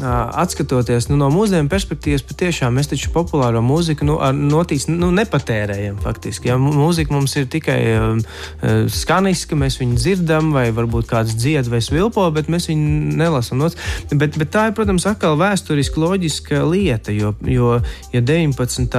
atskatoties 0.00 1.08
nu, 1.10 1.16
no 1.20 1.28
mūsdienu 1.32 1.70
perspektīvas, 1.70 2.24
patiešām 2.26 2.74
mēs 2.76 2.90
taču 2.90 3.10
populāro 3.14 3.62
mūziku 3.64 4.06
nu, 4.06 4.16
notīs, 4.36 4.88
nu, 4.90 5.10
nepatērējam. 5.14 5.98
Faktiski. 6.02 6.50
Ja, 6.50 6.58
mūzika 6.60 7.14
mums 7.14 7.34
ir 7.38 7.48
tikai 7.52 7.78
um, 7.98 8.22
skaniska, 8.90 9.58
mēs 9.58 9.78
viņu 9.80 9.98
dzirdam, 9.98 10.52
vai 10.54 10.68
varbūt 10.74 11.08
kāds 11.10 11.36
dzied 11.38 11.68
vai 11.70 11.82
svilpo, 11.84 12.24
bet 12.34 12.50
mēs 12.52 12.68
viņu 12.70 13.16
nelasām. 13.20 13.62
Bet, 14.10 14.38
bet 14.40 14.50
tā 14.54 14.68
ir, 14.70 14.76
protams, 14.76 15.06
atkal 15.08 15.36
vēsturiski 15.40 16.00
loģiska 16.02 16.62
lieta, 16.66 17.14
jo, 17.14 17.34
jo 17.46 17.76
ja 18.14 18.22
19. 18.24 18.98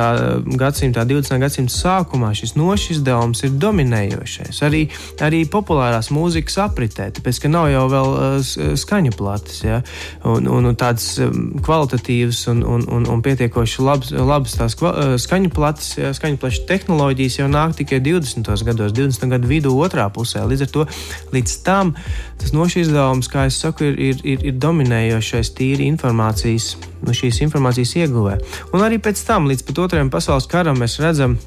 gadsimta, 0.59 1.07
20. 1.09 1.39
gadsimta 1.41 1.73
sākumā 1.73 2.31
šis 2.37 2.55
nošizdevums 2.59 3.43
ir 3.47 3.57
dominējošais 3.59 4.63
arī, 4.65 4.85
arī 5.23 5.43
populārās 5.49 6.11
mūzikas 6.13 6.59
apritē, 6.67 7.09
tāpēc 7.17 7.43
ka 7.43 7.51
nav 7.51 7.69
jau 7.73 7.83
vēl 7.91 8.13
uh, 8.13 8.53
skaņu 8.79 9.15
plates. 9.17 9.63
Ja? 9.65 9.81
Un, 10.29 10.47
un, 10.47 10.69
un 10.69 10.79
tādas 10.83 11.07
um, 11.23 11.53
kvalitatīvas 11.63 12.43
un, 12.51 12.61
un, 12.67 12.85
un, 12.91 13.07
un 13.09 13.23
pietiekoši 13.25 13.85
labas, 13.87 14.13
labas 14.13 14.57
tās 14.59 14.77
uh, 14.83 15.15
skaņu 15.21 15.51
plates, 15.55 15.95
skaņu 16.19 16.41
plašas 16.41 16.67
tehnoloģijas 16.69 17.39
jau 17.39 17.49
nāk 17.51 17.77
tikai 17.79 18.01
20. 18.03 18.51
gados, 18.67 18.93
20. 18.95 19.27
gadu 19.31 19.49
vidū, 19.49 19.73
otrā 19.85 20.09
pusē. 20.13 20.43
Līdz 20.49 20.67
ar 20.67 20.73
to 20.75 20.87
līdz 21.33 21.57
tam 21.65 21.95
tas 22.41 22.53
nošizdevums, 22.55 23.29
kā 23.31 23.47
es 23.47 23.57
saku, 23.63 23.87
ir, 23.87 23.99
ir, 24.11 24.21
ir, 24.27 24.45
ir 24.51 24.59
dominējošais 24.59 25.53
tīri 25.57 25.87
informācijas, 25.93 26.73
no 27.05 27.15
šīs 27.15 27.39
informācijas 27.45 27.95
ieguvē. 28.03 28.37
Un 28.75 28.83
arī 28.83 28.99
pēc 29.03 29.21
tam, 29.27 29.47
līdz 29.51 29.67
pat 29.69 29.83
otrajam 29.85 30.11
pasaules 30.13 30.49
karam, 30.51 30.81
mēs 30.83 30.99
redzam, 31.03 31.37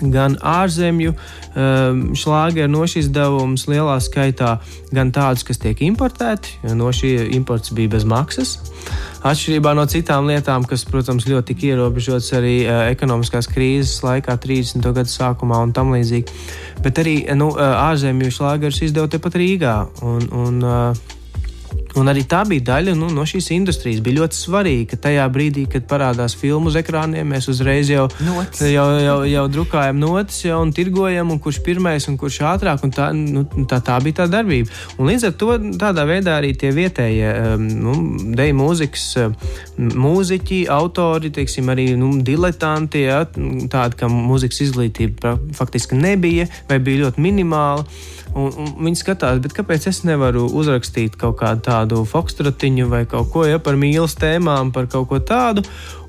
gan 0.00 0.36
ārzemju 0.42 1.14
um, 1.14 2.02
šlāgeru 2.18 2.70
nošizdevums 2.72 3.66
lielā 3.70 3.96
skaitā, 4.02 4.56
gan 4.94 5.12
tādus, 5.14 5.44
kas 5.46 5.60
tiek 5.62 5.80
importēti, 5.86 6.58
no 6.74 6.90
šī 6.94 7.14
imports 7.36 7.74
bija 7.74 7.94
bez 7.96 8.06
maksas. 8.08 8.56
Atšķirībā 9.24 9.72
no 9.76 9.86
citām 9.88 10.28
lietām, 10.28 10.66
kas, 10.68 10.84
protams, 10.88 11.28
ļoti 11.30 11.54
tika 11.54 11.70
ierobežotas 11.72 12.32
arī 12.36 12.56
uh, 12.66 12.84
ekonomiskās 12.92 13.48
krīzes 13.48 14.02
laikā, 14.04 14.36
30. 14.40 14.84
gadu 14.84 15.10
sākumā 15.10 15.62
un 15.64 15.72
tam 15.76 15.94
līdzīgi. 15.94 16.38
Bet 16.84 17.00
arī 17.00 17.16
nu, 17.38 17.52
uh, 17.54 17.74
ārzemju 17.86 18.34
šlāgerus 18.34 18.82
izdeva 18.84 19.08
tepat 19.10 19.38
Rīgā. 19.40 19.76
Un, 20.04 20.28
un, 20.44 20.60
uh, 20.60 21.13
Un 22.00 22.10
arī 22.10 22.24
tā 22.26 22.40
bija 22.48 22.64
daļa 22.72 22.94
nu, 22.98 23.08
no 23.14 23.22
šīs 23.28 23.52
industrijas. 23.54 24.00
Bija 24.02 24.22
ļoti 24.22 24.38
svarīgi, 24.38 24.86
ka 24.90 24.98
tajā 25.06 25.24
brīdī, 25.30 25.66
kad 25.70 25.86
parādās 25.90 26.34
filmu 26.38 26.72
uz 26.72 26.78
ekrāniem, 26.80 27.28
mēs 27.30 27.46
uzreiz 27.52 27.90
jau, 27.92 28.08
notis. 28.26 28.64
jau, 28.72 28.86
jau, 28.98 29.18
jau 29.30 29.44
drukājam 29.52 30.00
notis 30.02 30.40
jau, 30.48 30.58
un 30.64 30.72
tirgojam, 30.74 31.30
un 31.30 31.38
kurš 31.42 31.60
pirmais 31.66 32.08
un 32.10 32.18
kurš 32.18 32.40
ātrāk. 32.50 32.82
Un 32.82 32.94
tā, 32.94 33.10
nu, 33.14 33.44
tā, 33.70 33.78
tā 33.84 34.00
bija 34.02 34.22
tā 34.22 34.28
darbība. 34.32 34.72
Un 34.98 35.10
līdz 35.10 35.28
ar 35.30 35.36
to 35.38 35.58
tādā 35.78 36.06
veidā 36.08 36.38
arī 36.40 36.50
tie 36.58 36.72
vietējie 36.74 37.30
um, 37.54 37.68
nu, 37.86 37.94
deju 38.34 38.58
mūzikas 38.58 39.06
um, 39.22 39.38
mūziķi, 39.78 40.64
autori, 40.74 41.30
teiksim, 41.34 41.70
arī 41.70 41.92
nu, 42.00 42.10
diletanti, 42.26 43.06
ja, 43.06 43.22
tādi, 43.30 44.00
kam 44.02 44.18
mūzikas 44.32 44.64
izglītība 44.66 45.36
faktiski 45.54 45.98
nebija 45.98 46.50
vai 46.66 46.82
bija 46.82 47.06
ļoti 47.06 47.22
minimāla. 47.22 47.86
Un, 48.34 48.50
un 48.58 48.70
viņi 48.88 48.98
skatās, 48.98 49.38
kāpēc 49.54 49.84
es 49.86 50.00
nevaru 50.08 50.48
uzrakstīt 50.58 51.14
kaut 51.20 51.36
kādu 51.38 51.62
tādu 51.68 51.83
fokstrotiņu 52.08 52.88
vai 52.90 53.04
kaut 53.10 53.30
ko 53.32 53.44
ja, 53.48 53.60
par 53.62 53.76
mīlestības 53.80 54.20
tēmām, 54.20 54.72
par 54.72 54.88
kaut 54.90 55.08
ko 55.10 55.20
tādu. 55.20 55.64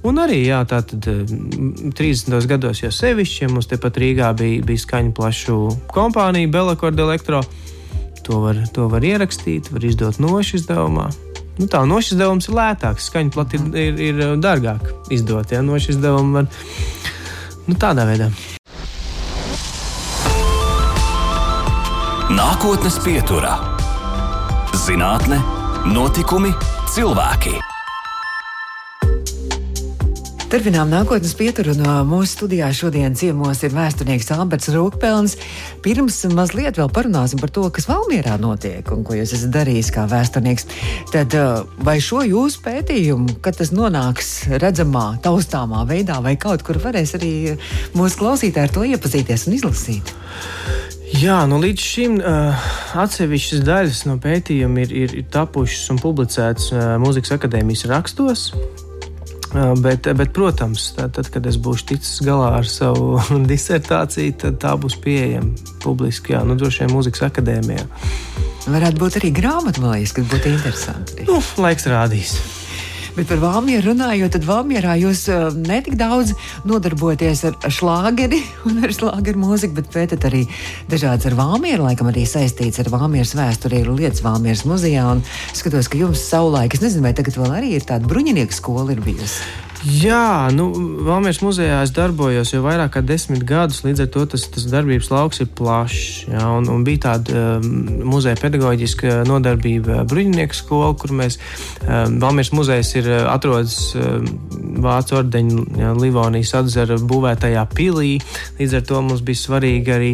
Un 0.06 0.20
arī 0.22 0.44
jā, 0.46 0.62
tā 0.70 0.82
tad 0.86 1.06
30. 1.06 2.34
Eh, 2.38 2.48
gados 2.50 2.84
jau 2.84 2.92
sevišķi, 2.94 3.46
ja 3.46 3.52
mums 3.52 3.70
tepat 3.72 3.98
Rīgā 4.02 4.32
bija, 4.38 4.64
bija 4.66 4.84
skaņu 4.84 5.14
plašu 5.18 5.60
kompānija, 5.94 6.52
Belakorda 6.52 7.06
Elektro. 7.08 7.42
To 8.26 8.42
var, 8.42 8.60
to 8.74 8.88
var 8.90 9.06
ierakstīt, 9.06 9.72
var 9.74 9.86
izdot 9.86 10.20
nošu 10.22 10.60
izdevumā. 10.62 11.10
Nu, 11.56 11.70
tā 11.72 11.86
nošu 11.88 12.16
izdevums 12.16 12.50
ir 12.50 12.58
lētāks, 12.58 13.08
skaņu 13.12 13.32
plati 13.32 13.60
ir, 13.62 13.96
ir, 13.96 14.20
ir 14.20 14.36
dārgāk 14.44 14.90
izdot. 15.14 15.54
Ja? 15.56 15.62
Nošu 15.64 15.96
izdevumu 15.96 16.42
var 16.42 16.50
nu, 17.70 17.78
tādā 17.80 18.08
veidā. 18.10 18.30
Nākotnes 22.36 22.98
pieturā- 23.06 23.54
zinātne, 24.86 25.38
notikumi, 25.86 26.50
cilvēki. 26.90 27.60
Turpinām 30.50 30.88
nākotnes 30.88 31.34
pieturu, 31.36 31.74
un 31.76 32.08
mūsu 32.08 32.30
studijā 32.32 32.70
šodien 32.74 33.16
ciemos 33.18 33.60
ir 33.66 33.74
vēsturnieks 33.76 34.30
Alberts 34.34 34.70
Rūkpelns. 34.72 35.36
Pirms 35.84 36.22
mazliet 36.32 36.80
vēl 36.80 36.90
parunāsim 36.96 37.42
par 37.42 37.52
to, 37.54 37.66
kas 37.76 37.90
Valmierā 37.90 38.38
notiek 38.42 38.88
un 38.94 39.04
ko 39.06 39.18
jūs 39.18 39.34
esat 39.36 39.52
darījis 39.58 39.92
kā 39.94 40.06
vēsturnieks. 40.10 40.70
Tad 41.12 41.36
vai 41.86 41.98
šo 42.02 42.24
jūsu 42.26 42.62
pētījumu, 42.66 43.40
kad 43.46 43.60
tas 43.60 43.74
nonāks 43.76 44.32
redzamā, 44.62 45.20
taustāmā 45.26 45.84
veidā, 45.90 46.22
vai 46.24 46.38
kaut 46.40 46.64
kur 46.66 46.80
varēs 46.82 47.18
arī 47.20 47.34
mūsu 47.98 48.22
klausītāji 48.24 48.70
ar 48.70 48.78
to 48.78 48.88
iepazīties 48.96 49.50
un 49.50 49.60
izlasīt? 49.60 50.16
Jā, 51.14 51.38
nu 51.46 51.60
līdz 51.62 51.84
šim 51.86 52.16
uh, 52.18 52.66
atsevišķas 52.98 53.62
daļas 53.66 54.02
no 54.10 54.16
pētījuma 54.22 54.82
ir, 54.86 54.94
ir, 55.04 55.14
ir 55.22 55.28
tapušas 55.32 55.92
un 55.94 56.02
publicētas 56.02 56.72
uh, 56.74 56.86
Mūzikas 57.02 57.36
akadēmijas 57.38 57.86
rakstos. 57.92 58.48
Uh, 59.56 59.72
bet, 59.80 60.10
bet, 60.18 60.34
protams, 60.36 60.90
tad, 60.98 61.14
tad, 61.16 61.30
kad 61.32 61.46
es 61.48 61.60
būšu 61.62 61.92
ticis 61.94 62.20
galā 62.26 62.56
ar 62.58 62.68
savu 62.70 63.22
disertāciju, 63.54 64.36
tad 64.42 64.60
tā 64.66 64.74
būs 64.82 64.98
pieejama 65.06 65.54
publiski, 65.86 66.34
jā, 66.34 66.42
nu, 66.48 66.58
droši 66.60 66.84
vien 66.84 66.96
Mūzikas 66.98 67.28
akadēmijā. 67.30 67.86
Varētu 68.66 68.98
būt 68.98 69.22
arī 69.22 69.30
grāmatā, 69.36 69.84
man 69.84 70.00
liekas, 70.00 70.18
ka 70.18 70.26
būtu 70.26 70.56
interesanti. 70.56 71.30
Nu, 71.30 71.38
laiks 71.62 71.86
rādīs. 71.92 72.40
Bet 73.16 73.30
par 73.30 73.40
Valmieru 73.40 73.94
runājot, 73.94 74.34
tad 74.36 74.44
Valmierā 74.44 74.98
jūs 75.00 75.22
uh, 75.32 75.46
netik 75.56 75.96
daudz 75.96 76.34
nodarbojaties 76.68 77.46
ar 77.48 77.70
šlāgeri 77.72 78.42
un 78.68 78.82
ar 78.84 78.92
šlāgeru 78.92 79.40
mūziku, 79.40 79.78
bet 79.78 79.88
pētat 79.94 80.28
arī 80.28 80.42
dažādas 80.92 81.30
ar 81.30 81.38
Valmieru, 81.40 81.88
laikam 81.88 82.12
arī 82.12 82.26
saistīts 82.28 82.84
ar 82.84 82.92
Valmieras 82.92 83.32
vēsturi, 83.40 83.80
ir 83.86 83.94
lietas 83.94 84.24
Valmieras 84.26 84.66
muzejā. 84.68 85.06
Un 85.16 85.24
skatos, 85.56 85.88
ka 85.88 86.02
jums 86.02 86.28
savulaik, 86.28 86.76
es 86.76 86.84
nezinu, 86.84 87.08
vai 87.08 87.16
tagad 87.16 87.40
vēl 87.40 87.56
arī 87.62 87.78
ir 87.78 87.88
tāda 87.88 88.12
bruņinieku 88.12 88.60
skola 88.60 88.92
ir 88.98 89.04
bijusi. 89.06 89.65
Jā, 89.86 90.50
nu, 90.50 90.72
Valmieras 91.06 91.44
muzejā 91.46 91.84
es 91.86 91.92
darbojos 91.94 92.50
jau 92.56 92.64
vairāk 92.64 92.96
kā 92.96 93.02
desmit 93.06 93.44
gadus, 93.46 93.84
līdz 93.86 94.02
ar 94.02 94.08
to 94.16 94.24
tas, 94.32 94.46
tas 94.50 94.64
darbības 94.72 95.12
lauks 95.14 95.44
ir 95.44 95.50
plašs. 95.54 96.24
Jā, 96.32 96.42
un, 96.58 96.66
un 96.74 96.82
bija 96.88 97.04
tāda 97.04 97.44
um, 97.60 97.68
muzeja 98.10 98.40
pedagoģiska 98.40 99.20
nodarbība 99.30 100.00
bruņinieku 100.10 100.58
skola, 100.58 100.96
kur 100.98 101.14
mēs 101.20 101.38
um, 101.84 102.18
Valmieras 102.24 102.50
muzejs 102.58 102.96
ir 102.98 103.12
atrodas 103.30 103.78
um, 104.00 104.26
Vācu 104.82 105.20
ordeņa 105.20 105.94
Livonijas 106.02 106.56
atzara 106.58 106.98
būvētajā 106.98 107.68
pilī. 107.78 108.16
Līdz 108.58 108.80
ar 108.80 108.88
to 108.90 109.04
mums 109.06 109.22
bija 109.26 109.44
svarīgi 109.44 109.94
arī 109.94 110.12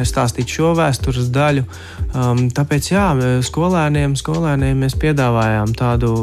stāstīt 0.00 0.48
šo 0.48 0.72
vēstures 0.80 1.28
daļu. 1.34 1.66
Um, 2.14 2.46
tāpēc 2.56 2.90
jā, 2.94 3.06
skolēniem, 3.44 4.16
skolēniem 4.16 4.80
mēs 4.86 4.96
piedāvājām 5.04 5.76
tādu 5.76 6.16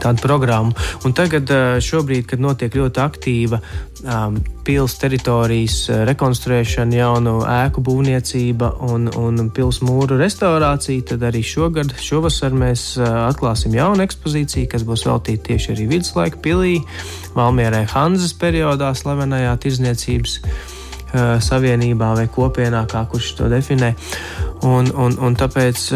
tādu 0.00 0.22
programmu. 0.24 0.74
Un 1.04 1.14
tagad, 1.16 1.50
eh, 1.50 1.78
šobrīd, 1.82 2.26
kad 2.30 2.40
notiek 2.40 2.74
ļoti 2.74 3.02
aktīva 3.02 3.60
um, 3.60 4.38
pilsētas 4.64 5.00
teritorijas 5.00 5.76
eh, 5.88 6.02
rekonstruēšana, 6.08 6.98
jaunu 7.00 7.36
ēku 7.44 7.84
būvniecība 7.84 8.72
un, 8.88 9.10
un 9.16 9.50
pilsētas 9.54 9.86
mūru 9.86 10.18
restaurācija, 10.20 11.06
tad 11.12 11.24
arī 11.30 11.44
šogad, 11.46 11.94
šovasar 12.00 12.56
mēs 12.56 12.96
uh, 12.98 13.06
atklāsim 13.28 13.76
jaunu 13.76 14.04
ekspozīciju, 14.06 14.68
kas 14.72 14.84
būs 14.88 15.06
veltīta 15.08 15.50
tieši 15.50 15.74
arī 15.76 15.88
viduslaika 15.94 16.40
pilī, 16.42 16.80
Valmierē 17.36 17.84
Hanzas 17.92 18.34
periodā 18.34 18.90
slavenajā 18.96 19.54
tirzniecības 19.62 20.40
savienībā 21.42 22.12
vai 22.14 22.26
kopienā, 22.30 22.84
kā 22.90 23.02
kurš 23.10 23.32
to 23.38 23.48
definē. 23.50 23.94
Un, 24.66 24.90
un, 24.92 25.14
un 25.24 25.36
tāpēc, 25.40 25.86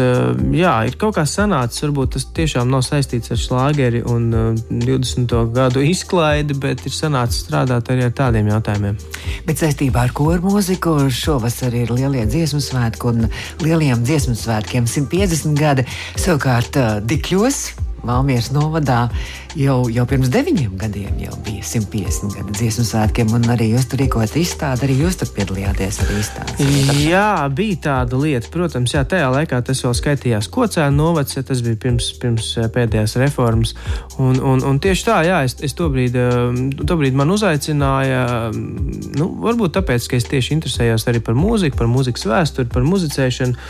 jā, 0.57 0.73
ir 0.89 0.95
kaut 0.97 1.19
kā 1.19 1.25
sanācis, 1.29 1.83
varbūt 1.85 2.15
tas 2.15 2.25
tiešām 2.33 2.71
nav 2.73 2.81
saistīts 2.87 3.29
ar 3.35 3.37
šlāgeri 3.37 4.01
un 4.09 4.31
20. 4.71 5.35
gadu 5.53 5.83
izklaidi, 5.85 6.57
bet 6.57 6.81
ir 6.87 6.95
sanācis 6.95 7.43
strādāt 7.45 7.91
arī 7.93 8.07
ar 8.07 8.15
tādiem 8.17 8.49
jautājumiem. 8.49 8.97
Bet 9.45 9.61
saistībā 9.61 10.07
ar 10.07 10.15
koru 10.17 10.49
mūziku 10.49 10.97
šovasar 11.13 11.77
ir 11.77 11.93
lielie 11.93 12.25
dziesmu 12.25 12.63
svētki 12.65 13.11
un 13.11 13.27
lieliem 13.61 14.01
dziesmu 14.01 14.33
svētkiem 14.39 14.89
150 14.89 15.61
gadi. 15.61 15.85
Savukārt 16.17 16.81
Dikļos 17.05 17.65
Valmieras 18.05 18.51
novadā 18.53 19.07
jau, 19.55 19.77
jau 19.91 20.05
pirms 20.09 20.29
deviņiem 20.33 20.75
gadiem 20.79 21.15
bija 21.45 21.63
150 21.63 22.35
gadu 22.35 22.53
dziesmu 22.55 22.85
svētkiem, 22.87 23.31
un 23.35 23.47
arī 23.53 23.69
jūs 23.71 23.87
tur 23.89 24.01
rīkojat 24.01 24.35
izstādi, 24.39 24.85
arī 24.87 24.97
jūs 25.03 25.17
tur 25.19 25.31
piedalījāties 25.35 25.99
arī 26.03 26.17
izstādē. 26.21 26.67
Jā, 27.05 27.29
bija 27.55 27.79
tāda 27.87 28.19
lieta. 28.19 28.49
Protams, 28.53 28.93
jā, 28.95 29.03
tajā 29.07 29.29
laikā 29.33 29.59
tas 29.65 29.81
vēl 29.85 29.95
skaitījās 29.97 30.49
kocēnu 30.53 30.97
novads, 30.97 31.37
tas 31.47 31.63
bija 31.65 31.79
pirms, 31.85 32.11
pirms 32.21 32.51
eh, 32.59 32.69
pēdējās 32.73 33.17
reformas. 33.21 33.75
Un, 34.21 34.39
un, 34.39 34.63
un 34.65 34.79
tieši 34.83 35.07
tā, 35.07 35.19
jā, 35.27 35.41
es, 35.47 35.57
es 35.65 35.75
tobrīd, 35.77 36.17
eh, 36.19 36.61
tobrīd 36.87 37.17
man 37.17 37.33
uzaicināja, 37.35 38.23
nu, 38.53 39.29
varbūt 39.45 39.77
tāpēc, 39.79 40.09
ka 40.11 40.19
es 40.19 40.29
tieši 40.31 40.55
interesējos 40.57 41.07
arī 41.11 41.23
par 41.25 41.37
mūziku, 41.39 41.79
par 41.79 41.91
mūzikas 41.91 42.27
vēsturi, 42.29 42.71
par 42.73 42.87
muzicēšanu. 42.87 43.69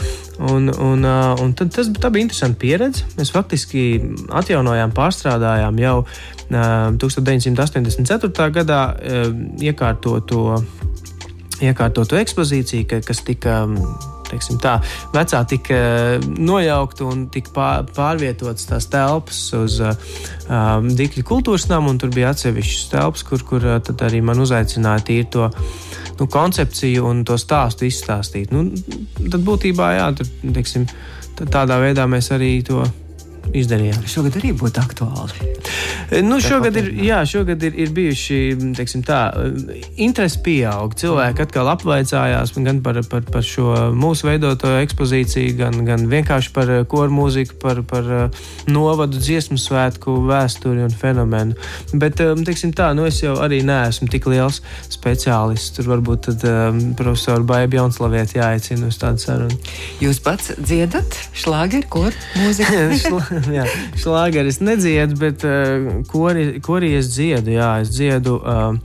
Un, 0.51 0.67
un, 0.69 1.05
eh, 1.05 1.43
un 1.43 1.55
tad, 1.57 1.71
tas, 1.75 1.91
tā 1.91 2.11
bija 2.13 2.27
interesanta 2.27 2.59
pieredze. 2.59 3.05
Mēs 3.19 3.31
faktiski 3.35 3.85
atjaunojām, 4.35 4.93
pārstrādājām 4.95 5.74
jau 5.81 6.03
uh, 6.03 6.35
1984. 6.51 8.49
gadā 8.53 8.81
iekārtoto, 9.61 10.57
iekārtoto 11.63 12.19
ekspozīciju, 12.21 12.89
ka, 12.89 13.01
kas 13.05 13.25
tika. 13.25 13.63
Teiksim, 14.25 14.57
tā 14.57 14.79
vecā 15.13 15.43
tika 15.45 15.75
nojaukta 16.25 17.03
un 17.05 17.27
tika 17.29 17.75
pārvietotas 17.93 18.65
tās 18.65 18.87
telpas 18.89 19.37
uz 19.53 19.75
um, 19.85 20.87
Dikļu 20.97 21.21
kultūras 21.29 21.67
namu. 21.69 21.93
Tur 22.01 22.09
bija 22.09 22.31
atsevišķas 22.33 22.89
telpas, 22.89 23.21
kur, 23.21 23.45
kur 23.45 23.67
arī 23.77 24.23
man 24.25 24.41
uzaicināja 24.41 25.05
tīri 25.05 25.29
to 25.29 25.45
nu, 26.17 26.25
koncepciju 26.25 27.05
un 27.05 27.21
to 27.29 27.37
stāstu 27.37 27.85
izstāstīt. 27.85 28.49
Nu, 28.49 28.65
tad 29.29 29.45
būtībā 29.45 29.93
jā, 29.93 30.09
tur, 30.17 30.33
teiksim, 30.57 30.89
tādā 31.37 31.77
veidā 31.85 32.09
mēs 32.09 32.33
arī 32.33 32.55
to 32.65 32.81
izdarījām. 32.81 33.04
Šogad 34.09 34.39
arī 34.39 34.51
būtu 34.57 34.81
aktuāli. 34.81 35.51
Nu, 36.25 36.37
šogad 36.43 36.75
ir, 36.77 36.89
jā, 37.01 37.21
šogad 37.27 37.63
ir, 37.65 37.75
ir 37.81 37.91
bijuši 37.95 38.39
tā, 39.05 39.19
interesi 40.01 40.41
pieaug. 40.45 40.93
Cilvēki 40.97 41.45
atkal 41.45 41.69
apvaicājās 41.73 42.53
gan 42.65 42.81
par, 42.85 42.99
par, 43.09 43.23
par 43.29 43.45
šo 43.45 43.71
mūsu 43.95 44.29
veidoto 44.29 44.69
ekspozīciju, 44.83 45.55
gan, 45.59 45.79
gan 45.87 46.05
vienkārši 46.11 46.53
par 46.55 46.71
koru 46.91 47.13
mūziku, 47.13 47.57
par, 47.61 47.81
par 47.89 48.09
novadu 48.69 49.21
dziesmu 49.21 49.57
svētku 49.61 50.17
vēsturi 50.29 50.85
un 50.85 50.93
fenomenu. 50.93 51.57
Bet 51.93 52.21
tā, 52.21 52.91
nu, 52.97 53.07
es 53.09 53.21
jau 53.23 53.37
arī 53.41 53.61
neesmu 53.65 54.09
tik 54.11 54.29
liels 54.31 54.61
speciālists. 54.93 55.73
Tur 55.75 55.89
varbūt 55.95 56.29
tad, 56.29 56.45
um, 56.49 56.81
profesoru 56.97 57.47
Baibu 57.47 57.79
Jaunslavieti 57.79 58.39
jāaicina 58.39 58.91
uz 58.91 58.99
tādu 59.01 59.23
sarunu. 59.23 59.59
Jūs 60.03 60.21
pats 60.23 60.53
dziedat 60.59 61.17
šlāgeru, 61.35 61.89
koru 61.91 62.15
mūziku? 62.37 63.21
jā, 63.57 63.67
šlāgeris 64.01 64.61
nedziedu, 64.63 65.19
bet 65.21 65.45
uh, 65.47 65.91
kori, 66.11 66.47
kori 66.65 66.93
es 66.97 67.11
dziedu. 67.15 67.55
Jā, 67.57 67.75
es 67.83 67.93
dziedu. 67.95 68.39
Uh, 68.41 68.79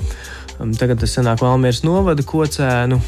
tagad 0.79 1.01
tas 1.01 1.15
sanāk 1.17 1.41
Valmieras 1.45 1.83
novada 1.87 2.25
kocēnu. 2.27 3.01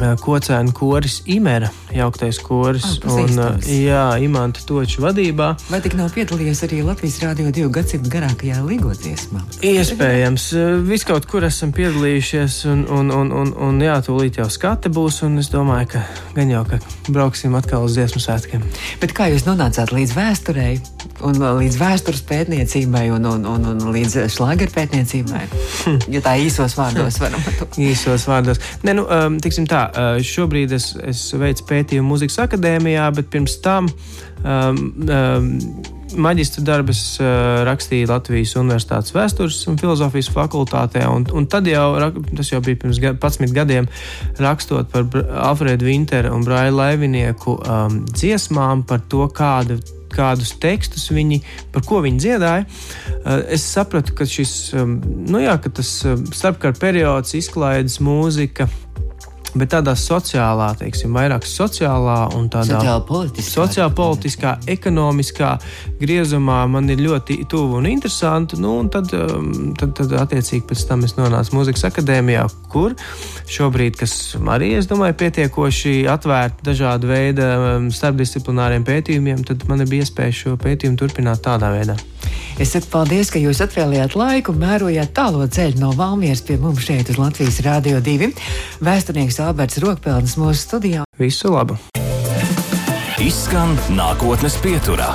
Uh, 0.00 0.14
kocēnu 0.16 0.72
koris 0.72 1.18
Imera 1.28 1.68
jauktais 1.92 2.38
koris. 2.40 2.86
Ah, 3.04 3.18
un, 3.20 3.40
jā, 3.68 4.04
Imants 4.24 4.64
Točs 4.64 4.96
vadībā. 5.02 5.50
Vai 5.68 5.80
tik 5.84 5.96
nav 5.98 6.14
piedalījies 6.14 6.62
arī 6.64 6.78
Latvijas 6.86 7.18
Rādio 7.20 7.50
divu 7.52 7.68
gadsimtu 7.74 8.08
garākajā 8.14 8.62
līgodziesmā? 8.64 9.42
Iespējams, 9.66 10.46
vis 10.88 11.04
kaut 11.04 11.28
kur 11.28 11.44
esam 11.44 11.74
piedalījušies, 11.76 12.62
un, 12.72 12.86
un, 12.88 13.12
un, 13.12 13.34
un, 13.42 13.52
un 13.68 13.82
jā, 13.84 13.98
tūlīt 14.06 14.40
jau 14.40 14.48
skate 14.48 14.88
būs, 14.94 15.20
un 15.28 15.36
es 15.42 15.52
domāju, 15.52 15.92
ka 15.96 16.06
gan 16.38 16.54
jau, 16.54 16.64
ka 16.70 16.80
brauksim 17.10 17.58
atkal 17.60 17.84
uz 17.84 17.98
dziesmu 17.98 18.24
svētkiem. 18.24 18.64
Bet 19.04 19.12
kā 19.16 19.28
jūs 19.34 19.44
nonācāt 19.50 19.92
līdz 19.92 20.16
vēsturei? 20.16 20.74
Un 21.26 21.36
līdz 21.60 21.76
vēstures 21.80 22.22
pētniecībai 22.28 23.06
un, 23.14 23.26
un, 23.28 23.44
un, 23.48 23.66
un 23.74 23.92
līdz 23.94 24.30
šlāgeru 24.32 24.72
pētniecībai. 24.74 25.42
Hm. 25.84 26.00
Ja 26.14 26.22
tā 26.24 26.36
īsos 26.40 26.76
vārdos 26.78 27.20
varam 27.20 27.42
pateikt. 27.44 27.78
īsos 27.90 28.26
vārdos. 28.30 28.62
Ne, 28.86 28.96
nu, 28.96 29.04
um, 29.04 29.38
tiksim 29.42 29.68
tā, 29.70 29.86
šobrīd 30.24 30.72
es, 30.76 30.92
es 31.04 31.26
veicu 31.36 31.66
pētījumu 31.68 32.14
mūzikas 32.14 32.40
akadēmijā, 32.46 33.08
bet 33.16 33.30
pirms 33.32 33.58
tam 33.64 33.90
um, 33.90 34.82
um, 35.06 35.50
maģistra 36.18 36.64
darbus 36.66 37.02
uh, 37.20 37.62
rakstīja 37.68 38.08
Latvijas 38.10 38.56
Universitātes 38.58 39.14
vēstures 39.14 39.60
un 39.70 39.78
filozofijas 39.80 40.30
fakultātē. 40.34 41.04
Un, 41.10 41.26
un 41.36 41.46
tad 41.50 41.68
jau 41.70 41.92
tas 42.32 42.50
jau 42.50 42.62
bija 42.64 42.80
pirms 42.82 43.00
11 43.02 43.54
gadiem, 43.56 43.88
rakstot 44.40 44.90
par 44.92 45.06
Alfredu 45.50 45.88
Vinteru 45.90 46.34
un 46.34 46.44
Braila 46.46 46.90
Laivinieku 46.90 47.60
um, 47.60 48.02
dziesmām 48.10 48.86
par 48.88 49.04
to, 49.10 49.26
kāda 49.36 49.78
kādus 50.12 50.52
tekstus 50.60 51.08
viņi, 51.14 51.40
par 51.74 51.86
ko 51.86 52.02
viņi 52.04 52.22
dziedāja, 52.24 52.66
uh, 52.66 53.40
es 53.52 53.64
sapratu, 53.66 54.14
ka 54.18 54.28
šis, 54.28 54.54
nu 54.74 55.42
jā, 55.42 55.56
ka 55.62 55.72
tas 55.80 55.92
starpkara 56.36 56.76
periods, 56.80 57.36
izklaides 57.38 58.00
mūzika, 58.04 58.68
Bet 59.58 59.72
tādā 59.72 59.96
sociālā, 59.98 60.68
teiksim, 60.78 61.14
vairāk 61.16 61.46
sociālā 61.48 62.18
un 62.38 62.46
tādā 62.52 62.78
sociālpolitiskā, 62.78 63.50
sociālpolitiskā 63.56 64.52
ekonomiskā 64.70 65.50
griezumā 65.98 66.60
man 66.70 66.90
ir 66.92 67.02
ļoti 67.02 67.40
tuvu 67.50 67.80
un 67.80 67.88
interesanti. 67.90 68.60
Nu, 68.60 68.76
un 68.84 68.90
tad, 68.92 69.10
um, 69.16 69.72
tad, 69.78 69.96
tad, 69.98 70.14
attiecīgi, 70.22 70.62
pēc 70.70 70.86
tam 70.86 71.02
es 71.08 71.16
nonācu 71.18 71.56
Mūzikas 71.56 71.88
akadēmijā, 71.90 72.46
kur 72.70 72.94
šobrīd, 73.50 73.98
kas 73.98 74.14
arī, 74.54 74.74
es 74.78 74.86
domāju, 74.90 75.18
pietiekoši 75.24 75.96
atvērta 76.10 76.70
dažādu 76.70 77.10
veidu 77.10 77.50
um, 77.50 77.90
starpdisciplināriem 77.94 78.86
pētījumiem, 78.86 79.42
tad 79.50 79.66
man 79.70 79.82
bija 79.90 80.06
iespēja 80.06 80.36
šo 80.44 80.56
pētījumu 80.62 81.00
turpināt 81.00 81.42
tādā 81.46 81.74
veidā. 81.74 81.98
Es 82.60 82.74
saku 82.74 82.90
paldies, 82.92 83.30
ka 83.32 83.40
jūs 83.40 83.62
atvēlējāt 83.64 84.16
laiku 84.18 84.54
un 84.54 84.60
mērojāt 84.64 85.14
tālo 85.16 85.46
ceļu 85.48 85.80
no 85.80 85.92
Valmieras 85.96 86.44
pie 86.46 86.58
mums 86.60 86.84
šeit 86.86 87.12
uz 87.12 87.20
Latvijas 87.20 87.60
Rādio 87.66 88.02
2. 88.04 88.32
Vēsturnieks 88.84 89.40
Alberts 89.44 89.80
Rokpelnis 89.82 90.36
mūsu 90.40 90.64
studijā. 90.66 91.06
Visu 91.20 91.54
labu! 91.54 91.78
Izskan 93.20 93.76
nākotnes 93.92 94.56
pieturā. 94.64 95.12